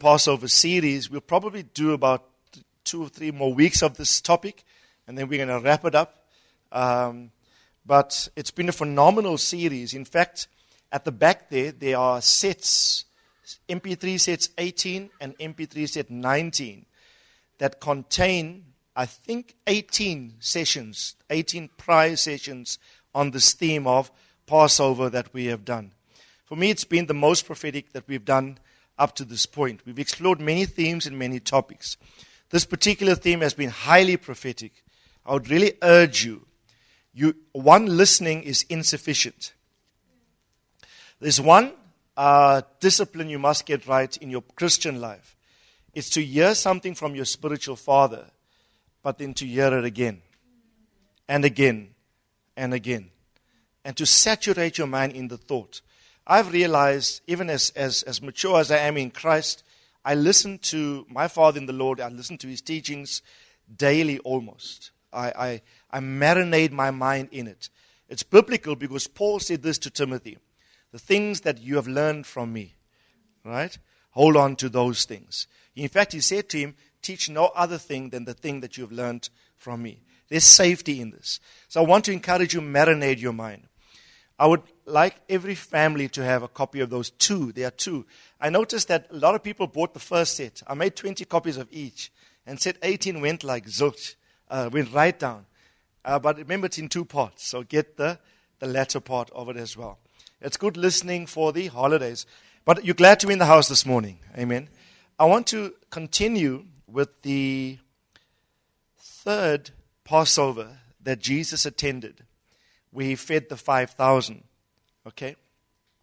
[0.00, 1.10] Passover series.
[1.10, 2.24] We'll probably do about
[2.84, 4.64] two or three more weeks of this topic,
[5.06, 6.24] and then we're going to wrap it up.
[6.72, 7.30] Um,
[7.86, 9.94] but it's been a phenomenal series.
[9.94, 10.48] In fact,
[10.90, 13.04] at the back there, there are sets
[13.68, 16.86] MP3 sets 18 and MP3 set 19
[17.58, 22.78] that contain, I think, 18 sessions, 18 prior sessions
[23.14, 24.10] on this theme of
[24.46, 25.92] Passover that we have done.
[26.44, 28.58] For me, it's been the most prophetic that we've done
[29.00, 29.80] up to this point.
[29.84, 31.96] We've explored many themes and many topics.
[32.50, 34.84] This particular theme has been highly prophetic.
[35.24, 36.46] I would really urge you,
[37.12, 39.52] you one listening is insufficient.
[41.20, 41.72] There's one
[42.16, 45.36] uh, discipline you must get right in your Christian life.
[45.94, 48.26] It's to hear something from your spiritual father,
[49.02, 50.22] but then to hear it again
[51.28, 51.90] and again
[52.56, 53.10] and again.
[53.84, 55.80] And to saturate your mind in the thought.
[56.30, 59.64] I've realized, even as, as, as mature as I am in Christ,
[60.04, 63.20] I listen to my Father in the Lord, I listen to his teachings
[63.76, 64.92] daily almost.
[65.12, 67.68] I, I, I marinate my mind in it.
[68.08, 70.38] It's biblical because Paul said this to Timothy
[70.92, 72.74] the things that you have learned from me,
[73.44, 73.76] right?
[74.12, 75.48] Hold on to those things.
[75.74, 78.84] In fact, he said to him, Teach no other thing than the thing that you
[78.84, 80.02] have learned from me.
[80.28, 81.40] There's safety in this.
[81.68, 83.62] So I want to encourage you, marinate your mind.
[84.40, 87.52] I would like every family to have a copy of those two.
[87.52, 88.06] There are two.
[88.40, 90.62] I noticed that a lot of people bought the first set.
[90.66, 92.12] I made 20 copies of each.
[92.46, 94.14] And set 18 went like zilch,
[94.50, 95.46] uh, went right down.
[96.04, 97.46] Uh, but remember, it's in two parts.
[97.46, 98.18] So get the,
[98.58, 99.98] the latter part of it as well.
[100.40, 102.26] It's good listening for the holidays.
[102.64, 104.18] But you're glad to be in the house this morning.
[104.36, 104.68] Amen.
[105.18, 107.78] I want to continue with the
[108.98, 109.70] third
[110.04, 112.24] Passover that Jesus attended,
[112.90, 114.44] where he fed the 5,000.
[115.06, 115.36] Okay?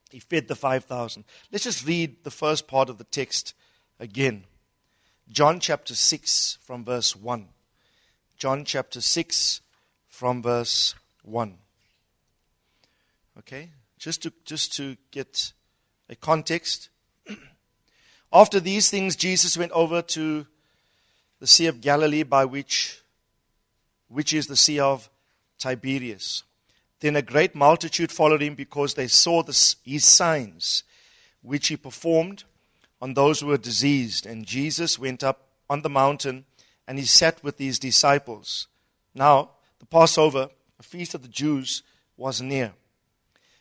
[0.09, 1.23] He fed the 5,000.
[1.51, 3.53] Let's just read the first part of the text
[3.99, 4.45] again.
[5.29, 7.47] John chapter 6 from verse 1.
[8.37, 9.61] John chapter 6
[10.07, 11.57] from verse 1.
[13.39, 13.71] Okay?
[13.99, 15.51] Just to, just to get
[16.09, 16.89] a context.
[18.33, 20.47] After these things, Jesus went over to
[21.39, 23.01] the Sea of Galilee, by which,
[24.07, 25.09] which is the Sea of
[25.59, 26.43] Tiberias.
[26.99, 30.83] Then a great multitude followed him because they saw the, his signs,
[31.41, 32.43] which he performed
[33.01, 34.25] on those who were diseased.
[34.25, 36.45] And Jesus went up on the mountain
[36.87, 38.67] and he sat with his disciples.
[39.13, 40.49] Now, the Passover,
[40.79, 41.83] a feast of the Jews,
[42.15, 42.73] was near.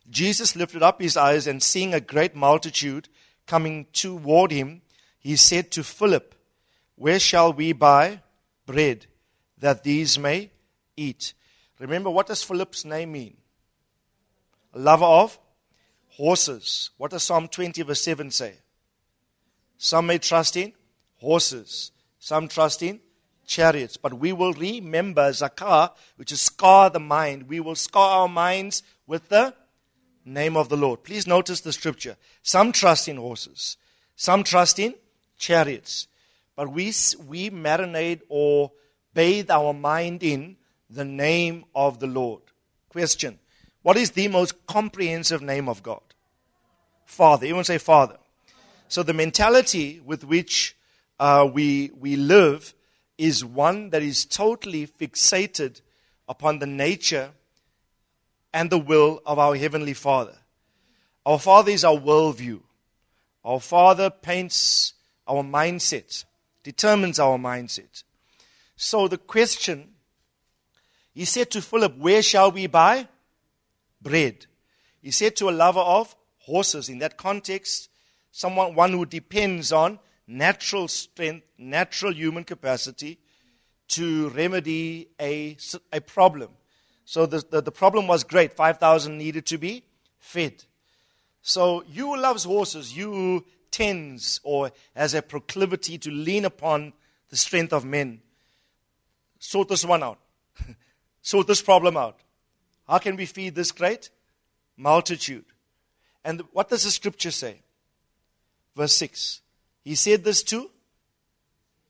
[0.09, 3.09] Jesus lifted up his eyes and seeing a great multitude
[3.47, 4.83] coming toward him,
[5.19, 6.35] he said to Philip,
[6.95, 8.21] Where shall we buy
[8.65, 9.07] bread
[9.59, 10.51] that these may
[10.97, 11.35] eat?
[11.79, 13.37] Remember, what does Philip's name mean?
[14.75, 15.39] A lover of
[16.11, 16.91] horses.
[16.97, 18.55] What does Psalm 20, verse 7 say?
[19.79, 20.73] Some may trust in
[21.19, 23.01] horses, some trust in
[23.47, 23.97] chariots.
[23.97, 27.49] But we will remember Zakar, which is scar the mind.
[27.49, 29.55] We will scar our minds with the
[30.25, 31.05] name of the Lord.
[31.05, 32.17] Please notice the scripture.
[32.43, 33.77] Some trust in horses,
[34.17, 34.95] some trust in
[35.39, 36.09] chariots.
[36.57, 36.87] But we,
[37.27, 38.73] we marinate or
[39.13, 40.57] bathe our mind in
[40.89, 42.43] the name of the Lord.
[42.89, 43.39] Question
[43.83, 46.01] What is the most comprehensive name of God?
[47.05, 47.47] Father.
[47.47, 48.17] Everyone say Father.
[48.89, 50.77] So the mentality with which
[51.19, 52.75] uh, we, we live
[53.19, 55.81] is one that is totally fixated
[56.29, 57.31] upon the nature
[58.53, 60.37] and the will of our Heavenly Father.
[61.25, 62.61] Our Father is our worldview.
[63.45, 64.95] Our Father paints
[65.27, 66.25] our mindset,
[66.63, 68.05] determines our mindset.
[68.77, 69.96] So the question
[71.17, 73.09] he said to Philip, Where shall we buy
[74.03, 74.45] bread?
[75.01, 76.91] He said to a lover of horses.
[76.91, 77.89] In that context,
[78.31, 83.19] someone one who depends on natural strength, natural human capacity
[83.89, 85.57] to remedy a,
[85.91, 86.51] a problem.
[87.07, 88.53] So the, the, the problem was great.
[88.53, 89.85] 5,000 needed to be
[90.19, 90.65] fed.
[91.41, 96.93] So you who loves horses, you who tends or has a proclivity to lean upon
[97.31, 98.21] the strength of men,
[99.39, 100.19] sort this one out
[101.27, 102.21] sort this problem out.
[102.87, 104.11] How can we feed this great
[104.77, 105.45] multitude?
[106.25, 107.63] And what does the scripture say?
[108.77, 109.41] Verse 6
[109.83, 110.71] He said this too.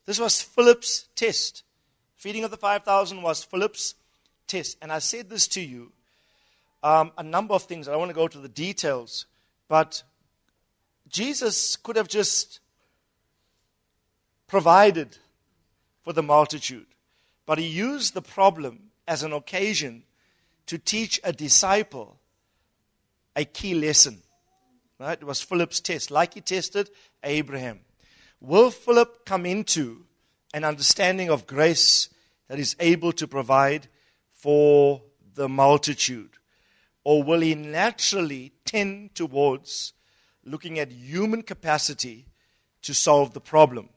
[0.06, 1.64] This was Philip's test.
[2.16, 3.94] Feeding of the 5,000 was Philip's
[4.46, 4.78] test.
[4.80, 5.92] And I said this to you
[6.82, 7.88] um, a number of things.
[7.88, 9.26] I don't want to go to the details,
[9.68, 10.02] but
[11.10, 12.60] Jesus could have just
[14.46, 15.18] provided
[16.04, 16.86] for the multitude,
[17.44, 20.02] but he used the problem as an occasion
[20.66, 22.18] to teach a disciple
[23.36, 24.22] a key lesson.
[24.98, 25.18] Right?
[25.20, 26.90] It was Philip's test, like he tested
[27.22, 27.80] Abraham.
[28.40, 30.04] Will Philip come into
[30.54, 32.08] an understanding of grace
[32.48, 33.88] that is able to provide
[34.32, 35.02] for
[35.34, 36.30] the multitude?
[37.04, 39.92] Or will he naturally tend towards
[40.44, 42.26] looking at human capacity
[42.82, 43.90] to solve the problem?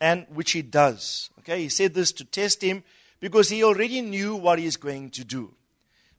[0.00, 1.30] And which he does.
[1.40, 2.82] Okay, he said this to test him
[3.22, 5.54] because he already knew what he is going to do.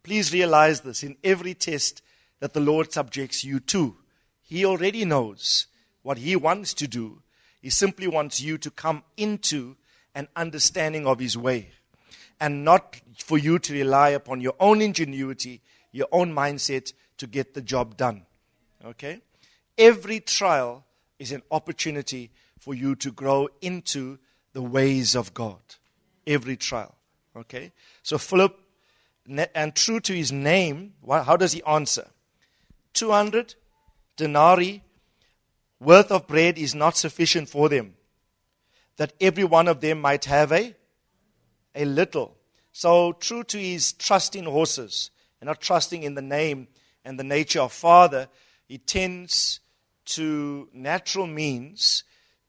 [0.03, 2.01] Please realize this in every test
[2.39, 3.97] that the Lord subjects you to.
[4.41, 5.67] He already knows
[6.01, 7.21] what he wants to do.
[7.61, 9.75] He simply wants you to come into
[10.15, 11.71] an understanding of his way
[12.39, 15.61] and not for you to rely upon your own ingenuity,
[15.91, 18.25] your own mindset to get the job done.
[18.85, 19.19] Okay?
[19.77, 20.85] Every trial
[21.19, 24.19] is an opportunity for you to grow into
[24.53, 25.59] the ways of God.
[26.25, 26.95] Every trial.
[27.35, 27.71] Okay?
[28.01, 28.57] So, Philip,
[29.55, 32.07] and true to his name, how does he answer?
[32.93, 33.55] 200
[34.15, 34.83] denarii
[35.79, 37.95] worth of bread is not sufficient for them,
[38.97, 40.75] that every one of them might have a,
[41.75, 42.37] a little.
[42.71, 45.11] So, true to his trust in horses
[45.41, 46.67] and not trusting in the name
[47.05, 48.27] and the nature of Father,
[48.67, 49.59] he tends
[50.05, 52.03] to natural means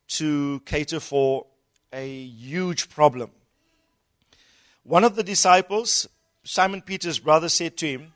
[0.06, 1.46] to cater for
[1.92, 3.30] a huge problem.
[4.84, 6.06] One of the disciples,
[6.42, 8.12] Simon Peter's brother, said to him,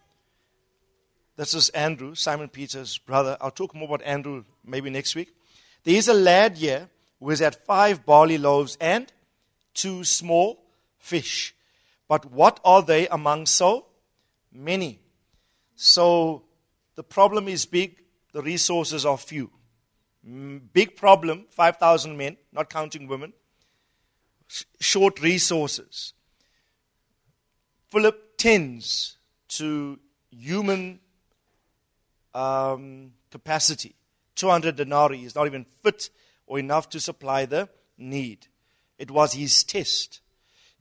[1.34, 3.38] This is Andrew, Simon Peter's brother.
[3.40, 5.34] I'll talk more about Andrew maybe next week.
[5.84, 9.10] There is a lad here who has had five barley loaves and
[9.72, 10.62] two small
[10.98, 11.54] fish.
[12.06, 13.86] But what are they among so
[14.52, 15.00] many?
[15.74, 16.42] So
[16.96, 17.96] the problem is big,
[18.32, 19.50] the resources are few.
[20.28, 23.32] Mm, big problem 5,000 men, not counting women.
[24.80, 26.12] Short resources.
[27.90, 29.16] Philip tends
[29.48, 29.98] to
[30.30, 31.00] human
[32.34, 33.94] um, capacity.
[34.36, 36.10] 200 denarii is not even fit
[36.46, 38.46] or enough to supply the need.
[38.98, 40.20] It was his test.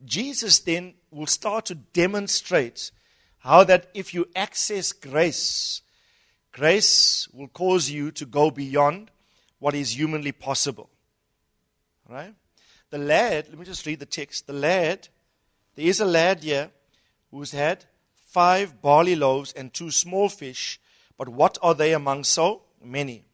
[0.06, 2.92] Jesus then will start to demonstrate
[3.40, 5.82] how that if you access grace,
[6.52, 9.12] grace will cause you to go beyond
[9.60, 10.90] what is humanly possible.
[12.08, 12.34] Right?
[12.90, 14.48] The lad, let me just read the text.
[14.48, 15.08] The lad,
[15.76, 16.70] there is a lad here
[17.38, 20.80] who's had five barley loaves and two small fish,
[21.18, 23.26] but what are they among so many?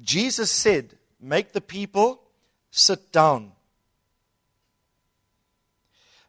[0.00, 2.22] Jesus said, Make the people
[2.70, 3.52] sit down.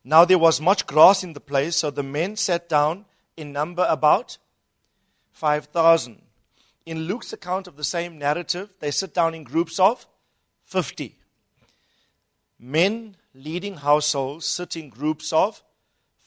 [0.04, 3.06] Now there was much grass in the place, so the men sat down
[3.36, 4.38] in number about
[5.32, 6.22] 5,000.
[6.86, 10.06] In Luke's account of the same narrative, they sit down in groups of
[10.66, 11.18] 50.
[12.60, 15.64] Men leading households sit in groups of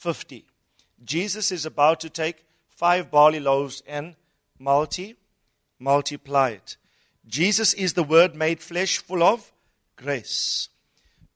[0.07, 0.45] 50.
[1.05, 4.15] Jesus is about to take five barley loaves and
[4.57, 5.17] multi,
[5.81, 6.77] multiply it.
[7.27, 9.53] Jesus is the Word made flesh, full of
[9.97, 10.69] grace.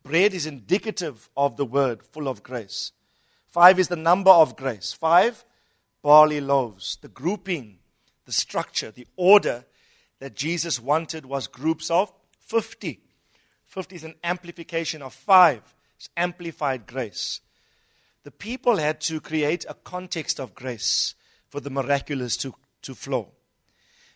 [0.04, 2.92] Bread is indicative of the Word, full of grace.
[3.48, 4.92] Five is the number of grace.
[4.92, 5.44] Five
[6.00, 6.96] barley loaves.
[7.02, 7.80] The grouping
[8.24, 9.64] the structure, the order
[10.20, 13.00] that Jesus wanted was groups of 50.
[13.64, 15.74] 50 is an amplification of 5.
[15.96, 17.40] It's amplified grace.
[18.22, 21.14] The people had to create a context of grace
[21.48, 23.32] for the miraculous to, to flow.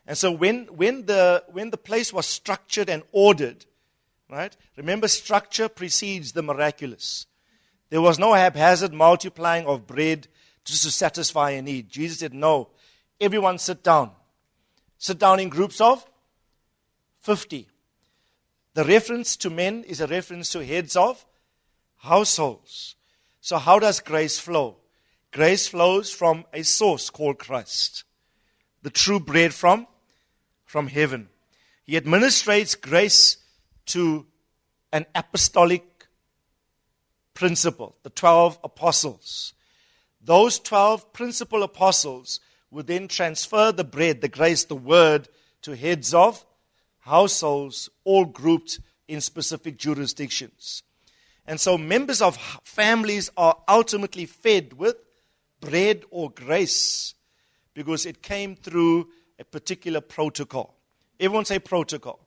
[0.06, 3.64] And so when, when, the, when the place was structured and ordered,
[4.30, 4.54] right?
[4.76, 7.26] Remember, structure precedes the miraculous.
[7.88, 10.28] There was no haphazard multiplying of bread
[10.64, 11.88] just to satisfy a need.
[11.88, 12.70] Jesus said, No,
[13.20, 14.10] Everyone sit down.
[14.98, 16.04] Sit down in groups of
[17.20, 17.68] 50.
[18.74, 21.24] The reference to men is a reference to heads of
[21.96, 22.96] households.
[23.44, 24.76] So, how does grace flow?
[25.30, 28.04] Grace flows from a source called Christ,
[28.80, 29.86] the true bread from,
[30.64, 31.28] from heaven.
[31.84, 33.36] He administrates grace
[33.88, 34.24] to
[34.94, 36.06] an apostolic
[37.34, 39.52] principle, the 12 apostles.
[40.22, 45.28] Those 12 principal apostles would then transfer the bread, the grace, the word
[45.60, 46.42] to heads of
[47.00, 50.82] households, all grouped in specific jurisdictions.
[51.46, 54.96] And so members of families are ultimately fed with
[55.60, 57.14] bread or grace
[57.74, 59.08] because it came through
[59.38, 60.74] a particular protocol.
[61.20, 62.20] Everyone say protocol.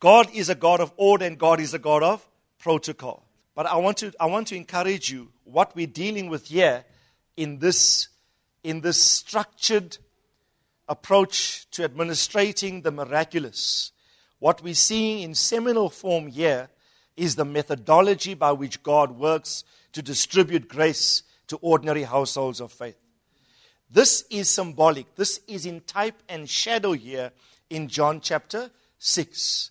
[0.00, 2.28] God is a God of order and God is a God of
[2.58, 3.24] protocol.
[3.54, 6.84] But I want to, I want to encourage you what we're dealing with here
[7.36, 8.08] in this,
[8.62, 9.98] in this structured
[10.88, 13.92] approach to administrating the miraculous.
[14.38, 16.68] What we're seeing in seminal form here
[17.18, 22.96] is the methodology by which God works to distribute grace to ordinary households of faith.
[23.90, 25.14] This is symbolic.
[25.16, 27.32] This is in type and shadow here
[27.68, 29.70] in John chapter 6.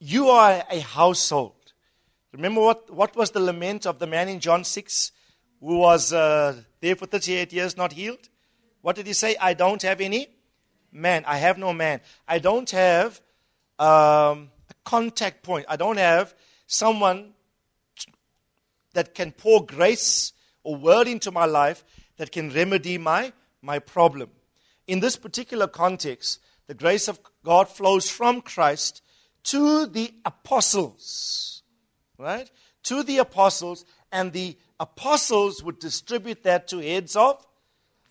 [0.00, 1.52] You are a household.
[2.32, 5.12] Remember what, what was the lament of the man in John 6
[5.60, 8.28] who was uh, there for 38 years not healed?
[8.80, 9.36] What did he say?
[9.40, 10.28] I don't have any
[10.90, 11.24] man.
[11.26, 12.00] I have no man.
[12.26, 13.20] I don't have
[13.78, 15.66] um, a contact point.
[15.68, 16.34] I don't have
[16.66, 17.32] someone
[18.94, 21.84] that can pour grace or word into my life
[22.16, 24.30] that can remedy my, my problem.
[24.86, 29.02] In this particular context, the grace of God flows from Christ
[29.44, 31.62] to the apostles,
[32.18, 32.50] right?
[32.84, 37.44] To the apostles, and the apostles would distribute that to heads of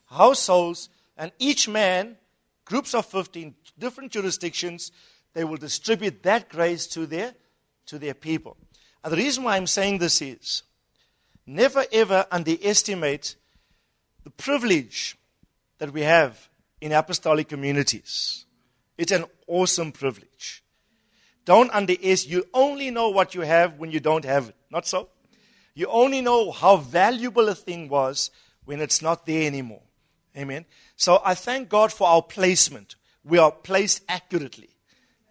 [0.06, 2.18] households, and each man,
[2.66, 4.92] groups of 15, different jurisdictions,
[5.34, 7.34] they will distribute that grace to their,
[7.88, 8.58] to their people.
[9.04, 10.64] And the reason why I'm saying this is
[11.46, 13.36] never ever underestimate
[14.24, 15.18] the privilege
[15.80, 16.50] that we have
[16.80, 18.46] in apostolic communities.
[18.98, 20.64] It's an awesome privilege.
[21.46, 22.32] Don't underestimate.
[22.32, 24.56] You only know what you have when you don't have it.
[24.72, 25.10] Not so?
[25.76, 28.32] You only know how valuable a thing was
[28.66, 29.82] when it's not there anymore.
[30.38, 30.66] Amen.
[30.96, 32.96] So I thank God for our placement.
[33.24, 34.70] We are placed accurately.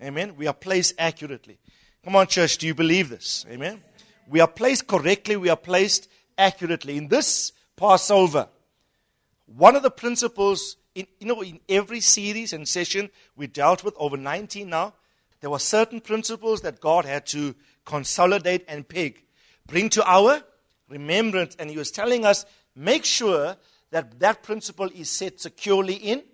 [0.02, 0.36] Amen.
[0.36, 1.58] We are placed accurately.
[2.04, 3.46] Come on, church, do you believe this?
[3.48, 3.80] Amen.
[4.28, 6.96] We are placed correctly, we are placed accurately.
[6.96, 8.48] In this Passover,
[9.46, 13.94] one of the principles, in, you know, in every series and session we dealt with,
[13.98, 14.94] over 19 now,
[15.40, 17.54] there were certain principles that God had to
[17.84, 19.22] consolidate and peg,
[19.68, 20.42] bring to our
[20.88, 21.54] remembrance.
[21.56, 22.44] And He was telling us,
[22.74, 23.56] make sure
[23.92, 26.24] that that principle is set securely in,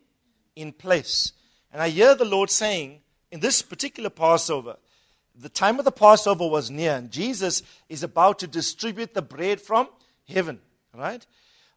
[0.56, 1.34] in place.
[1.70, 4.76] And I hear the Lord saying, in this particular Passover,
[5.40, 9.60] the time of the Passover was near, and Jesus is about to distribute the bread
[9.60, 9.88] from
[10.28, 10.60] heaven,
[10.94, 11.24] right?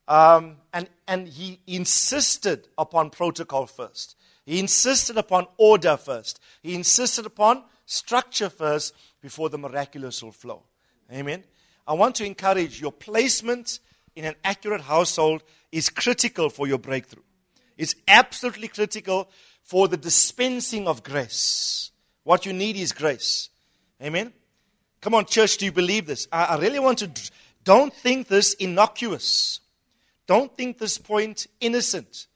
[0.07, 4.15] Um, and, and he insisted upon protocol first.
[4.45, 6.39] He insisted upon order first.
[6.63, 10.63] He insisted upon structure first before the miraculous will flow.
[11.11, 11.43] Amen.
[11.87, 13.79] I want to encourage your placement
[14.15, 17.23] in an accurate household is critical for your breakthrough.
[17.77, 19.29] It's absolutely critical
[19.63, 21.91] for the dispensing of grace.
[22.23, 23.49] What you need is grace.
[24.01, 24.33] Amen?
[25.01, 26.27] Come on, church, do you believe this?
[26.31, 27.09] I, I really want to.
[27.63, 29.59] Don't think this innocuous.
[30.27, 32.27] Don't think this point innocent.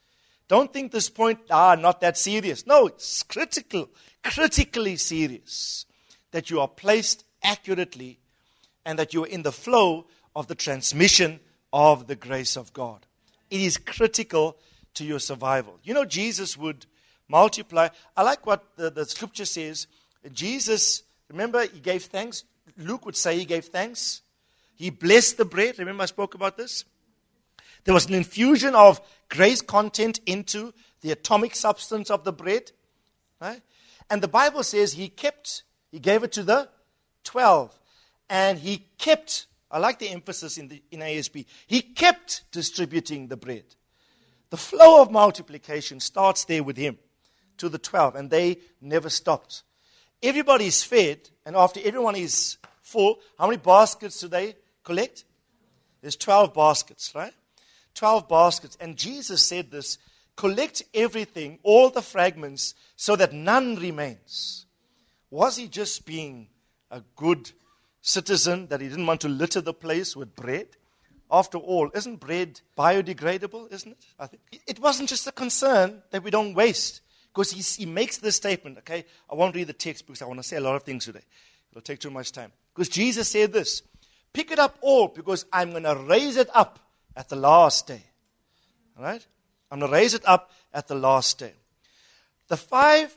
[0.48, 2.68] Don't think this point, ah, not that serious.
[2.68, 3.90] No, it's critical,
[4.24, 5.86] critically serious
[6.32, 8.20] that you are placed accurately
[8.86, 10.06] and that you are in the flow
[10.36, 11.40] of the transmission
[11.74, 13.06] of the grace of God.
[13.50, 14.58] It is critical
[14.96, 15.80] to your survival.
[15.84, 16.86] You know, Jesus would
[17.28, 17.90] multiply.
[18.16, 19.88] I like what the, the scripture says.
[20.32, 22.44] Jesus Remember, he gave thanks.
[22.78, 24.22] Luke would say he gave thanks.
[24.76, 25.80] He blessed the bread.
[25.80, 26.86] Remember, I spoke about this?
[27.84, 32.72] There was an infusion of grace content into the atomic substance of the bread.
[33.40, 33.62] Right?
[34.10, 36.70] And the Bible says he kept, he gave it to the
[37.24, 37.78] 12.
[38.30, 43.38] And he kept, I like the emphasis in, the, in ASB, he kept distributing the
[43.38, 43.66] bread.
[44.50, 46.98] The flow of multiplication starts there with him
[47.58, 49.64] to the 12, and they never stopped
[50.26, 55.24] everybody's fed, and after everyone is full, how many baskets do they collect?
[56.02, 57.34] There's 12 baskets, right?
[57.96, 58.78] 12 baskets.
[58.80, 59.98] And Jesus said this
[60.36, 64.66] collect everything, all the fragments, so that none remains.
[65.30, 66.48] Was he just being
[66.92, 67.52] a good
[68.02, 70.68] citizen that he didn't want to litter the place with bread?
[71.32, 74.06] After all, isn't bread biodegradable, isn't it?
[74.20, 77.02] I think it wasn't just a concern that we don't waste.
[77.36, 79.04] Because he, makes this statement, okay?
[79.30, 81.20] I won't read the text because I want to say a lot of things today.
[81.70, 82.54] It'll take too much time.
[82.74, 83.82] Because Jesus said this
[84.32, 86.80] Pick it up all because I'm going to raise it up
[87.14, 88.04] at the last day.
[88.98, 89.26] All right?
[89.70, 91.52] I'm going to raise it up at the last day.
[92.48, 93.14] The five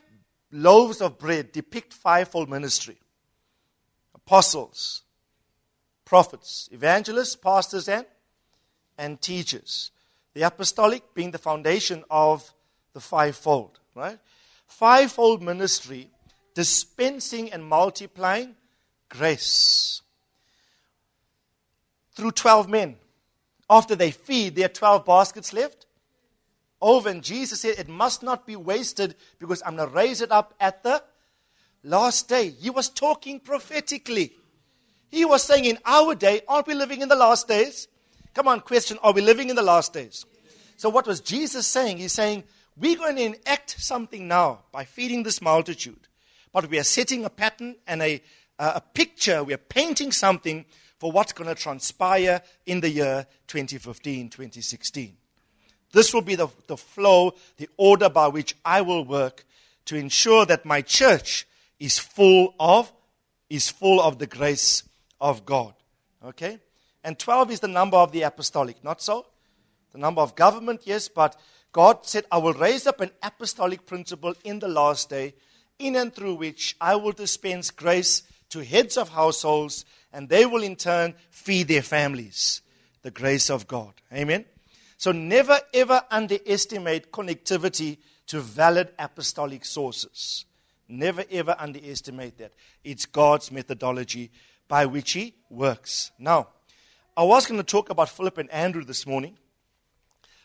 [0.51, 2.97] loaves of bread depict fivefold ministry
[4.13, 5.03] apostles,
[6.03, 8.05] prophets, evangelists, pastors, and,
[8.97, 9.91] and teachers.
[10.33, 12.53] The apostolic being the foundation of
[12.91, 14.19] the fivefold right?
[14.67, 16.09] Fivefold ministry,
[16.53, 18.55] dispensing and multiplying
[19.09, 20.01] grace
[22.13, 22.95] through 12 men.
[23.69, 25.85] After they feed, there are 12 baskets left
[26.81, 27.09] over.
[27.09, 30.53] And Jesus said, It must not be wasted because I'm going to raise it up
[30.59, 31.03] at the
[31.83, 32.49] last day.
[32.49, 34.33] He was talking prophetically.
[35.09, 37.87] He was saying, in our day, aren't we living in the last days?
[38.33, 40.25] Come on, question, are we living in the last days?
[40.77, 41.97] So, what was Jesus saying?
[41.97, 42.43] He's saying,
[42.79, 46.07] we're going to enact something now by feeding this multitude,
[46.53, 48.21] but we are setting a pattern and a,
[48.57, 50.65] uh, a picture, we are painting something
[50.97, 55.17] for what's going to transpire in the year 2015, 2016.
[55.91, 59.45] This will be the, the flow, the order by which I will work
[59.85, 61.47] to ensure that my church
[61.79, 62.91] is full of
[63.49, 64.83] is full of the grace
[65.19, 65.73] of God.
[66.23, 66.59] Okay?
[67.03, 69.25] And 12 is the number of the apostolic, not so?
[69.91, 71.35] The number of government, yes, but
[71.71, 75.35] God said, I will raise up an apostolic principle in the last day,
[75.77, 80.63] in and through which I will dispense grace to heads of households, and they will
[80.63, 82.61] in turn feed their families.
[83.01, 83.93] The grace of God.
[84.11, 84.45] Amen?
[84.97, 87.97] So never ever underestimate connectivity
[88.27, 90.45] to valid apostolic sources.
[90.87, 92.51] Never ever underestimate that.
[92.83, 94.31] It's God's methodology
[94.67, 96.11] by which He works.
[96.19, 96.49] Now,
[97.15, 99.37] I was going to talk about Philip and Andrew this morning,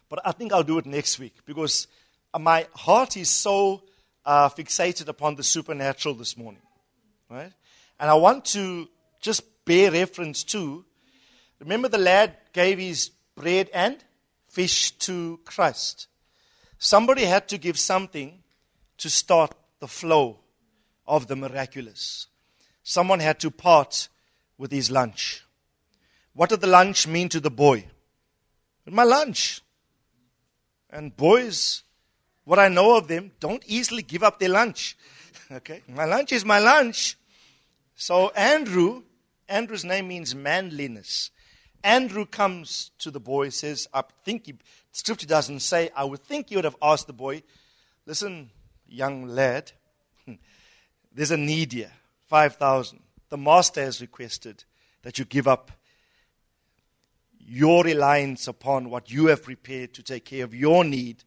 [0.08, 1.86] but I think I'll do it next week because
[2.38, 3.82] my heart is so
[4.24, 6.62] uh, fixated upon the supernatural this morning.
[7.30, 7.52] Right?
[7.98, 8.88] And I want to
[9.20, 10.84] just bear reference to
[11.58, 13.96] remember the lad gave his bread and
[14.48, 16.06] fish to Christ.
[16.78, 18.42] Somebody had to give something
[18.98, 20.40] to start the flow
[21.06, 22.26] of the miraculous.
[22.82, 24.08] Someone had to part
[24.58, 25.44] with his lunch.
[26.34, 27.86] What did the lunch mean to the boy?
[28.86, 29.62] My lunch.
[30.94, 31.82] And boys,
[32.44, 34.96] what I know of them, don't easily give up their lunch.
[35.52, 35.82] Okay?
[35.88, 37.18] My lunch is my lunch.
[37.94, 39.02] So Andrew,
[39.46, 41.30] Andrew's name means manliness.
[41.82, 44.54] Andrew comes to the boy, says, I think he,
[44.90, 47.42] scripture doesn't say, I would think he would have asked the boy,
[48.06, 48.50] listen,
[48.88, 49.72] young lad,
[51.14, 51.92] there's a need here,
[52.28, 53.00] 5,000.
[53.28, 54.64] The master has requested
[55.02, 55.70] that you give up
[57.46, 61.24] your reliance upon what you have prepared to take care of your need,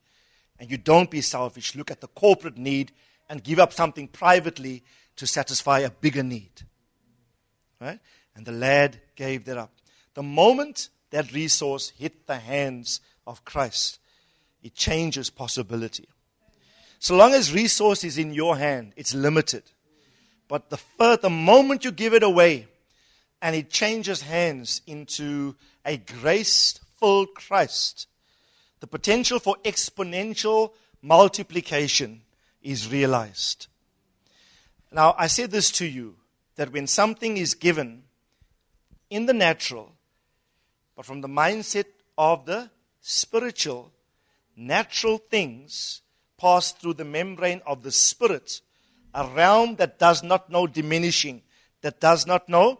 [0.59, 1.75] and you don't be selfish.
[1.75, 2.91] Look at the corporate need
[3.29, 4.83] and give up something privately
[5.17, 6.63] to satisfy a bigger need.
[7.79, 7.99] Right?
[8.35, 9.71] And the lad gave that up.
[10.13, 13.99] The moment that resource hit the hands of Christ,
[14.63, 16.07] it changes possibility.
[16.99, 19.63] So long as resource is in your hand, it's limited.
[20.47, 22.67] But the, first, the moment you give it away
[23.41, 25.55] and it changes hands into
[25.87, 28.07] a grace filled Christ,
[28.81, 32.21] the potential for exponential multiplication
[32.61, 33.67] is realized.
[34.91, 36.17] Now, I say this to you
[36.57, 38.03] that when something is given
[39.09, 39.93] in the natural,
[40.95, 41.85] but from the mindset
[42.17, 42.69] of the
[42.99, 43.91] spiritual,
[44.55, 46.01] natural things
[46.37, 48.61] pass through the membrane of the spirit,
[49.13, 51.41] a realm that does not know diminishing,
[51.81, 52.79] that does not know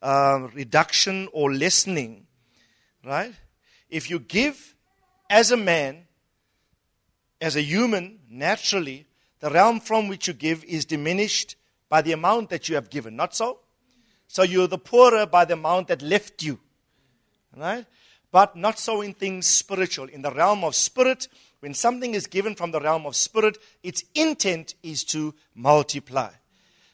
[0.00, 2.25] uh, reduction or lessening.
[3.06, 3.32] Right?
[3.88, 4.74] If you give
[5.30, 6.06] as a man,
[7.40, 9.06] as a human, naturally,
[9.38, 11.54] the realm from which you give is diminished
[11.88, 13.14] by the amount that you have given.
[13.14, 13.60] Not so?
[14.26, 16.58] So you're the poorer by the amount that left you.
[17.56, 17.86] Right?
[18.32, 20.08] But not so in things spiritual.
[20.08, 21.28] In the realm of spirit,
[21.60, 26.30] when something is given from the realm of spirit, its intent is to multiply.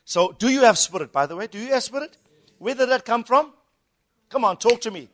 [0.04, 1.46] So, do you have spirit, by the way?
[1.46, 2.18] Do you have spirit?
[2.58, 3.54] Where did that come from?
[4.28, 5.08] Come on, talk to me.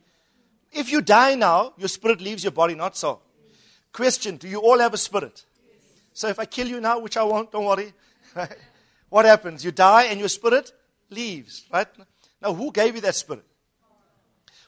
[0.71, 3.21] If you die now, your spirit leaves your body, not so.
[3.91, 5.45] Question Do you all have a spirit?
[6.13, 7.93] So, if I kill you now, which I won't, don't worry.
[9.09, 9.63] what happens?
[9.63, 10.71] You die and your spirit
[11.09, 11.87] leaves, right?
[12.41, 13.45] Now, who gave you that spirit?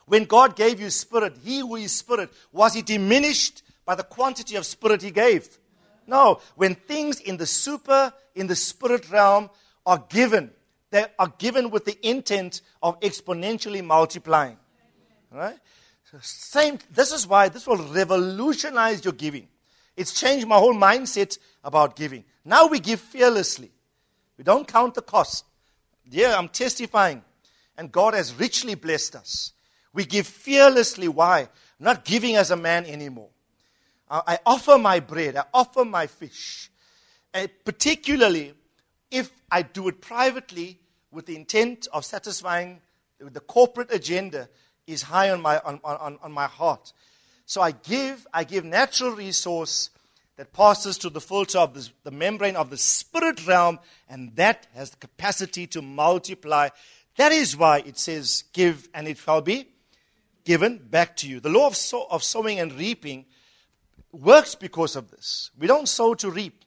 [0.06, 4.56] When God gave you spirit, He who is spirit, was He diminished by the quantity
[4.56, 5.58] of spirit He gave?
[6.06, 6.40] No.
[6.56, 9.50] When things in the super, in the spirit realm
[9.86, 10.50] are given,
[10.90, 14.58] they are given with the intent of exponentially multiplying.
[15.30, 15.58] Right?
[16.20, 19.48] Same, this is why this will revolutionize your giving.
[19.96, 22.24] It's changed my whole mindset about giving.
[22.44, 23.70] Now we give fearlessly.
[24.36, 25.44] We don't count the cost.
[26.10, 27.22] Yeah, I'm testifying.
[27.76, 29.52] And God has richly blessed us.
[29.92, 31.08] We give fearlessly.
[31.08, 31.40] Why?
[31.40, 31.48] I'm
[31.78, 33.28] not giving as a man anymore.
[34.10, 36.70] I offer my bread, I offer my fish.
[37.32, 38.52] And particularly
[39.10, 40.78] if I do it privately
[41.10, 42.80] with the intent of satisfying
[43.18, 44.50] the corporate agenda
[44.86, 46.92] is high on my, on, on, on my heart.
[47.46, 49.90] So I give, I give natural resource
[50.36, 54.66] that passes to the filter of the, the membrane of the spirit realm, and that
[54.74, 56.68] has the capacity to multiply.
[57.16, 59.68] That is why it says, Give and it shall be
[60.44, 61.40] given back to you.
[61.40, 63.26] The law of, sow, of sowing and reaping
[64.12, 65.50] works because of this.
[65.58, 66.64] We don't sow to reap.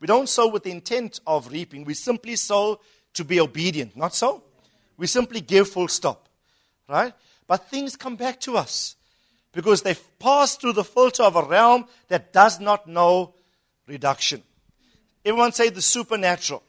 [0.00, 1.84] We don't sow with the intent of reaping.
[1.84, 2.80] We simply sow
[3.14, 3.96] to be obedient.
[3.96, 4.42] Not so?
[4.96, 6.28] We simply give full stop.
[6.88, 7.14] Right?
[7.46, 8.96] But things come back to us
[9.52, 13.34] because they've passed through the filter of a realm that does not know
[13.86, 14.42] reduction.
[15.24, 16.62] Everyone say the supernatural.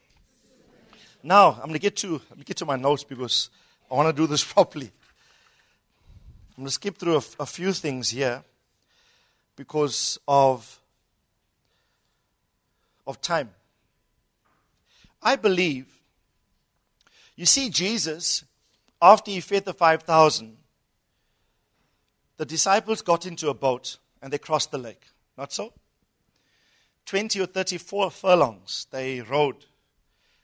[1.24, 3.50] Now, I'm going to get to, get to my notes because
[3.90, 4.92] I want to do this properly.
[6.58, 8.44] I'm going to skip through a, a few things here
[9.56, 10.80] because of,
[13.08, 13.50] of time.
[15.22, 15.88] I believe,
[17.36, 18.46] you see, Jesus,
[19.02, 20.56] after he fed the 5,000,
[22.38, 25.02] the disciples got into a boat and they crossed the lake.
[25.38, 25.74] Not so?
[27.06, 29.65] 20 or 34 furlongs they rowed.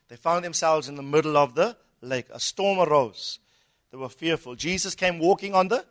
[0.08, 2.26] They found themselves in the middle of the lake.
[2.30, 3.38] A storm arose.
[3.90, 4.54] They were fearful.
[4.54, 5.84] Jesus came walking on the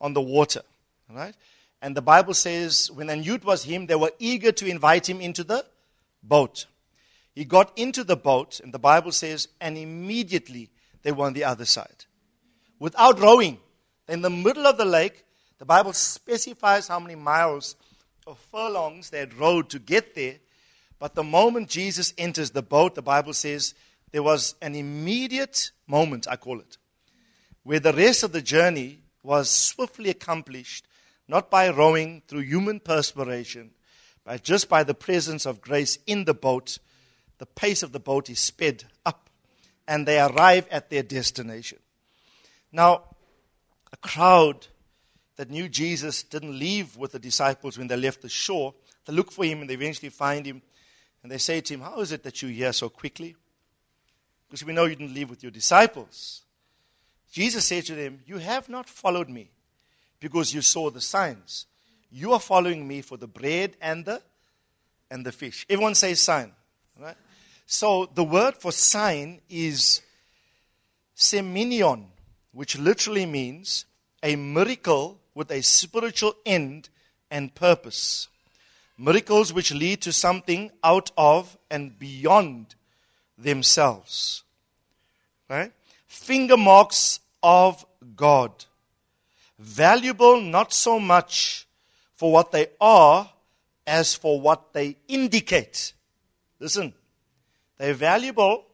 [0.00, 0.62] on the water.
[1.10, 1.34] Right?
[1.82, 5.08] And the Bible says when they knew it was him, they were eager to invite
[5.08, 5.64] him into the
[6.22, 6.66] boat.
[7.34, 10.70] He got into the boat, and the Bible says, and immediately
[11.02, 12.04] they were on the other side.
[12.78, 13.58] Without rowing,
[14.08, 15.24] in the middle of the lake,
[15.58, 17.76] the Bible specifies how many miles
[18.26, 20.36] or furlongs they had rowed to get there.
[20.98, 23.74] But the moment Jesus enters the boat, the Bible says
[24.12, 26.78] there was an immediate moment, I call it,
[27.62, 30.86] where the rest of the journey was swiftly accomplished,
[31.26, 33.70] not by rowing through human perspiration,
[34.24, 36.78] but just by the presence of grace in the boat.
[37.38, 39.28] The pace of the boat is sped up,
[39.88, 41.78] and they arrive at their destination.
[42.70, 43.13] Now,
[43.94, 44.66] a crowd
[45.36, 48.74] that knew Jesus didn't leave with the disciples when they left the shore.
[49.04, 50.62] They look for him and they eventually find him.
[51.22, 53.36] And they say to him, How is it that you're here so quickly?
[54.48, 56.42] Because we know you didn't leave with your disciples.
[57.30, 59.50] Jesus said to them, You have not followed me
[60.18, 61.66] because you saw the signs.
[62.10, 64.20] You are following me for the bread and the
[65.08, 65.66] and the fish.
[65.70, 66.52] Everyone says sign.
[67.00, 67.16] Right?
[67.66, 70.02] So the word for sign is
[71.16, 72.06] semeion
[72.54, 73.84] which literally means
[74.22, 76.88] a miracle with a spiritual end
[77.30, 78.28] and purpose.
[78.96, 82.76] Miracles which lead to something out of and beyond
[83.36, 84.44] themselves.
[85.50, 85.72] Right?
[86.06, 88.64] Finger marks of God.
[89.58, 91.66] Valuable not so much
[92.14, 93.28] for what they are
[93.86, 95.92] as for what they indicate.
[96.60, 96.94] Listen,
[97.76, 98.64] they're valuable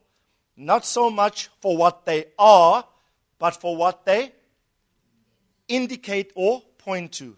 [0.56, 2.84] not so much for what they are
[3.40, 4.32] but for what they
[5.66, 7.36] indicate or point to.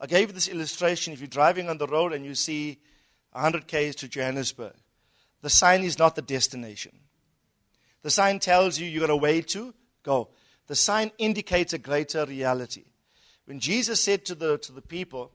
[0.00, 1.14] I gave this illustration.
[1.14, 2.78] If you're driving on the road and you see
[3.32, 4.74] 100 Ks to Johannesburg,
[5.40, 6.92] the sign is not the destination.
[8.02, 10.28] The sign tells you you got a way to go.
[10.66, 12.84] The sign indicates a greater reality.
[13.44, 15.30] When Jesus said to the, to the people,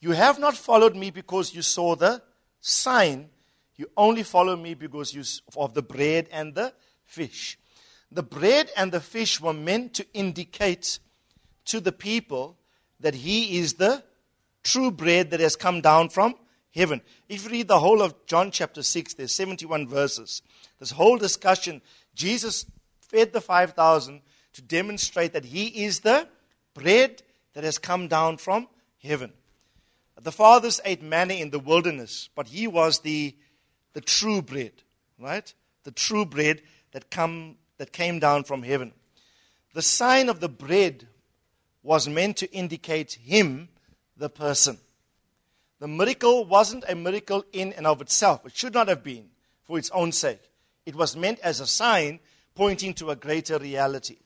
[0.00, 2.22] You have not followed me because you saw the
[2.60, 3.30] sign,
[3.76, 5.24] you only follow me because you,
[5.56, 6.72] of the bread and the
[7.04, 7.58] fish.
[8.10, 10.98] The bread and the fish were meant to indicate
[11.66, 12.56] to the people
[13.00, 14.02] that He is the
[14.62, 16.34] true bread that has come down from
[16.74, 17.00] heaven.
[17.28, 20.42] If you read the whole of John chapter 6, there's 71 verses.
[20.78, 21.82] This whole discussion,
[22.14, 22.66] Jesus
[23.00, 24.20] fed the 5,000
[24.54, 26.28] to demonstrate that He is the
[26.74, 27.22] bread
[27.54, 28.68] that has come down from
[29.02, 29.32] heaven.
[30.20, 33.34] The fathers ate manna in the wilderness, but He was the,
[33.92, 34.72] the true bread,
[35.18, 35.52] right?
[35.84, 38.92] The true bread that come that came down from heaven.
[39.74, 41.06] The sign of the bread
[41.82, 43.68] was meant to indicate him,
[44.16, 44.78] the person.
[45.78, 48.46] The miracle wasn't a miracle in and of itself.
[48.46, 49.28] It should not have been
[49.64, 50.40] for its own sake.
[50.86, 52.20] It was meant as a sign
[52.54, 54.16] pointing to a greater reality.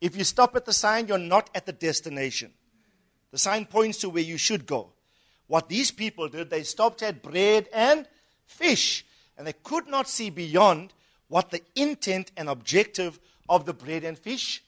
[0.00, 2.52] If you stop at the sign, you're not at the destination.
[3.30, 4.92] The sign points to where you should go.
[5.46, 8.08] What these people did, they stopped at bread and
[8.46, 9.04] fish,
[9.36, 10.94] and they could not see beyond
[11.30, 14.62] what the intent and objective of the bread and fish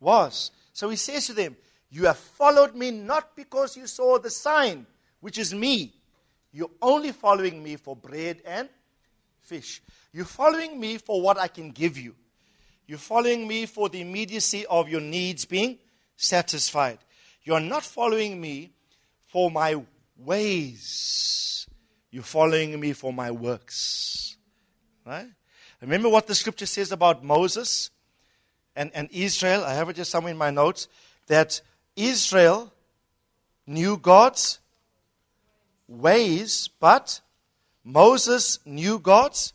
[0.00, 0.50] was.
[0.72, 1.56] So he says to them,
[1.88, 4.86] You have followed me not because you saw the sign,
[5.20, 5.94] which is me.
[6.52, 8.68] You're only following me for bread and
[9.40, 9.80] fish.
[10.12, 12.16] You're following me for what I can give you.
[12.88, 15.78] You're following me for the immediacy of your needs being
[16.16, 16.98] satisfied.
[17.44, 18.72] You're not following me
[19.26, 19.80] for my
[20.16, 21.68] ways.
[22.10, 24.36] You're following me for my works.
[25.06, 25.28] Right?
[25.80, 27.90] Remember what the scripture says about Moses
[28.76, 29.64] and, and Israel?
[29.64, 30.88] I have it just somewhere in my notes
[31.26, 31.60] that
[31.96, 32.72] Israel
[33.66, 34.58] knew God's
[35.88, 37.20] ways, but
[37.84, 39.52] Moses knew God's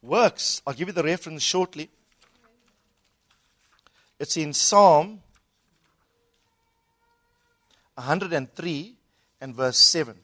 [0.00, 0.62] works.
[0.66, 1.90] I'll give you the reference shortly.
[4.18, 5.20] It's in Psalm
[7.94, 8.94] 103
[9.40, 10.16] and verse 7.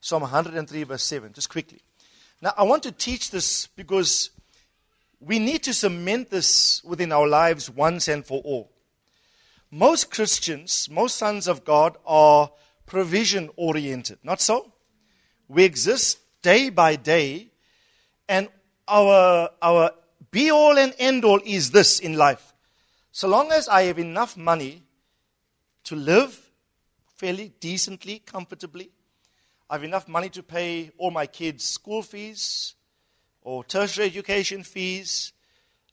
[0.00, 1.32] Psalm 103, verse 7.
[1.32, 1.80] Just quickly.
[2.42, 4.30] Now, I want to teach this because
[5.20, 8.72] we need to cement this within our lives once and for all.
[9.70, 12.50] Most Christians, most sons of God, are
[12.84, 14.18] provision oriented.
[14.24, 14.72] Not so?
[15.46, 17.52] We exist day by day,
[18.28, 18.48] and
[18.88, 19.92] our, our
[20.32, 22.52] be all and end all is this in life.
[23.12, 24.82] So long as I have enough money
[25.84, 26.50] to live
[27.16, 28.90] fairly decently, comfortably,
[29.72, 32.74] I have enough money to pay all my kids' school fees
[33.40, 35.32] or tertiary education fees.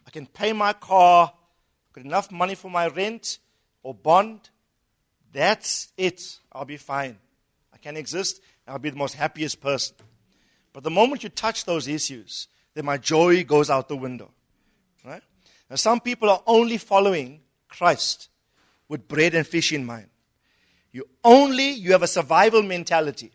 [0.06, 3.38] I can pay my car, I've got enough money for my rent
[3.82, 4.50] or bond.
[5.32, 6.40] That's it.
[6.52, 7.20] I'll be fine.
[7.74, 9.96] I can exist I'll be the most happiest person.
[10.74, 14.30] But the moment you touch those issues, then my joy goes out the window.
[15.06, 15.24] Right?
[15.70, 17.40] Now, some people are only following
[17.70, 18.28] Christ
[18.90, 20.10] with bread and fish in mind.
[20.92, 23.32] You only, you have a survival mentality.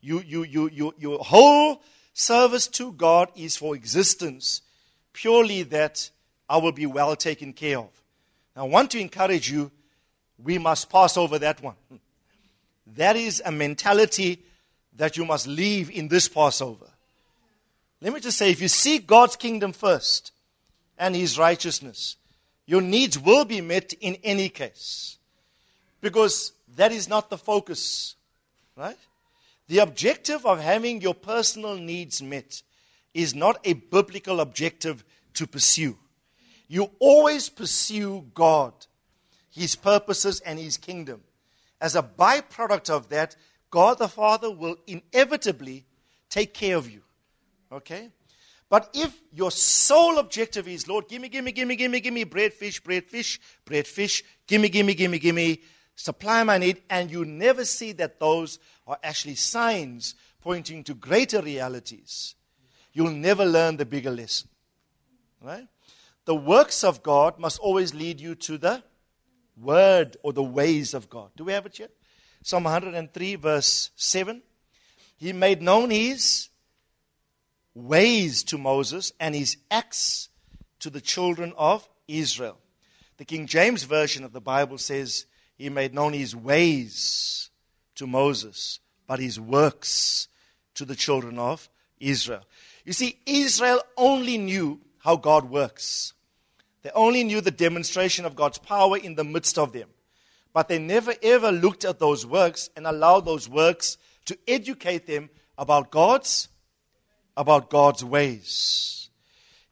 [0.00, 1.82] You, you, you, you, your whole
[2.14, 4.62] service to God is for existence,
[5.12, 6.10] purely that
[6.48, 7.90] I will be well taken care of.
[8.56, 9.70] Now, I want to encourage you,
[10.42, 11.74] we must pass over that one.
[12.96, 14.42] That is a mentality
[14.96, 16.86] that you must leave in this Passover.
[18.00, 20.32] Let me just say if you seek God's kingdom first
[20.96, 22.16] and his righteousness,
[22.66, 25.18] your needs will be met in any case.
[26.00, 28.14] Because that is not the focus,
[28.76, 28.98] right?
[29.68, 32.62] The objective of having your personal needs met
[33.14, 35.04] is not a biblical objective
[35.34, 35.96] to pursue.
[36.68, 38.72] You always pursue God,
[39.50, 41.22] His purposes, and His kingdom.
[41.80, 43.36] As a byproduct of that,
[43.70, 45.84] God the Father will inevitably
[46.30, 47.02] take care of you.
[47.70, 48.08] Okay?
[48.70, 52.00] But if your sole objective is, Lord, give me, give me, give me, give me,
[52.00, 55.34] give me bread, fish, bread, fish, bread, fish, give me, give me, give me, give
[55.34, 55.62] me,
[55.94, 61.42] supply my need, and you never see that those are actually signs pointing to greater
[61.42, 62.34] realities,
[62.92, 64.48] you'll never learn the bigger lesson.
[65.40, 65.68] Right?
[66.24, 68.82] The works of God must always lead you to the
[69.56, 71.30] word or the ways of God.
[71.36, 71.90] Do we have it yet?
[72.42, 74.42] Psalm 103, verse 7.
[75.16, 76.48] He made known his
[77.74, 80.28] ways to Moses and his acts
[80.80, 82.58] to the children of Israel.
[83.18, 87.47] The King James Version of the Bible says, he made known his ways
[87.98, 90.28] to Moses, but his works
[90.74, 91.68] to the children of
[92.00, 92.44] Israel.
[92.84, 96.14] You see, Israel only knew how God works.
[96.82, 99.88] They only knew the demonstration of God's power in the midst of them.
[100.52, 105.30] But they never ever looked at those works and allowed those works to educate them
[105.56, 106.48] about God's
[107.36, 109.10] about God's ways.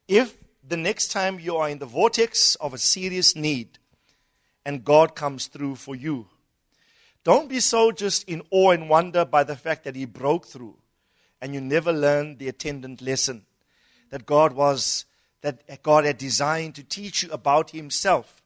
[0.07, 0.37] If
[0.67, 3.79] the next time you are in the vortex of a serious need,
[4.65, 6.29] and God comes through for you.
[7.27, 10.77] Don't be so just in awe and wonder by the fact that He broke through
[11.41, 13.45] and you never learned the attendant lesson
[14.11, 15.07] that God was,
[15.41, 18.45] that God had designed to teach you about Himself.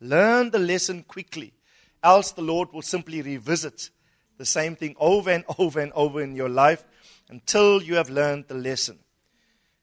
[0.00, 1.52] Learn the lesson quickly,
[2.00, 3.90] else the Lord will simply revisit
[4.38, 6.84] the same thing over and over and over in your life
[7.28, 9.00] until you have learned the lesson.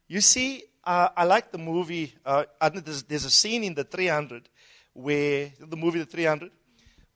[0.08, 2.16] You see, uh, I like the movie.
[2.26, 4.48] Uh, there's, there's a scene in the 300
[4.94, 6.52] where the movie The 300,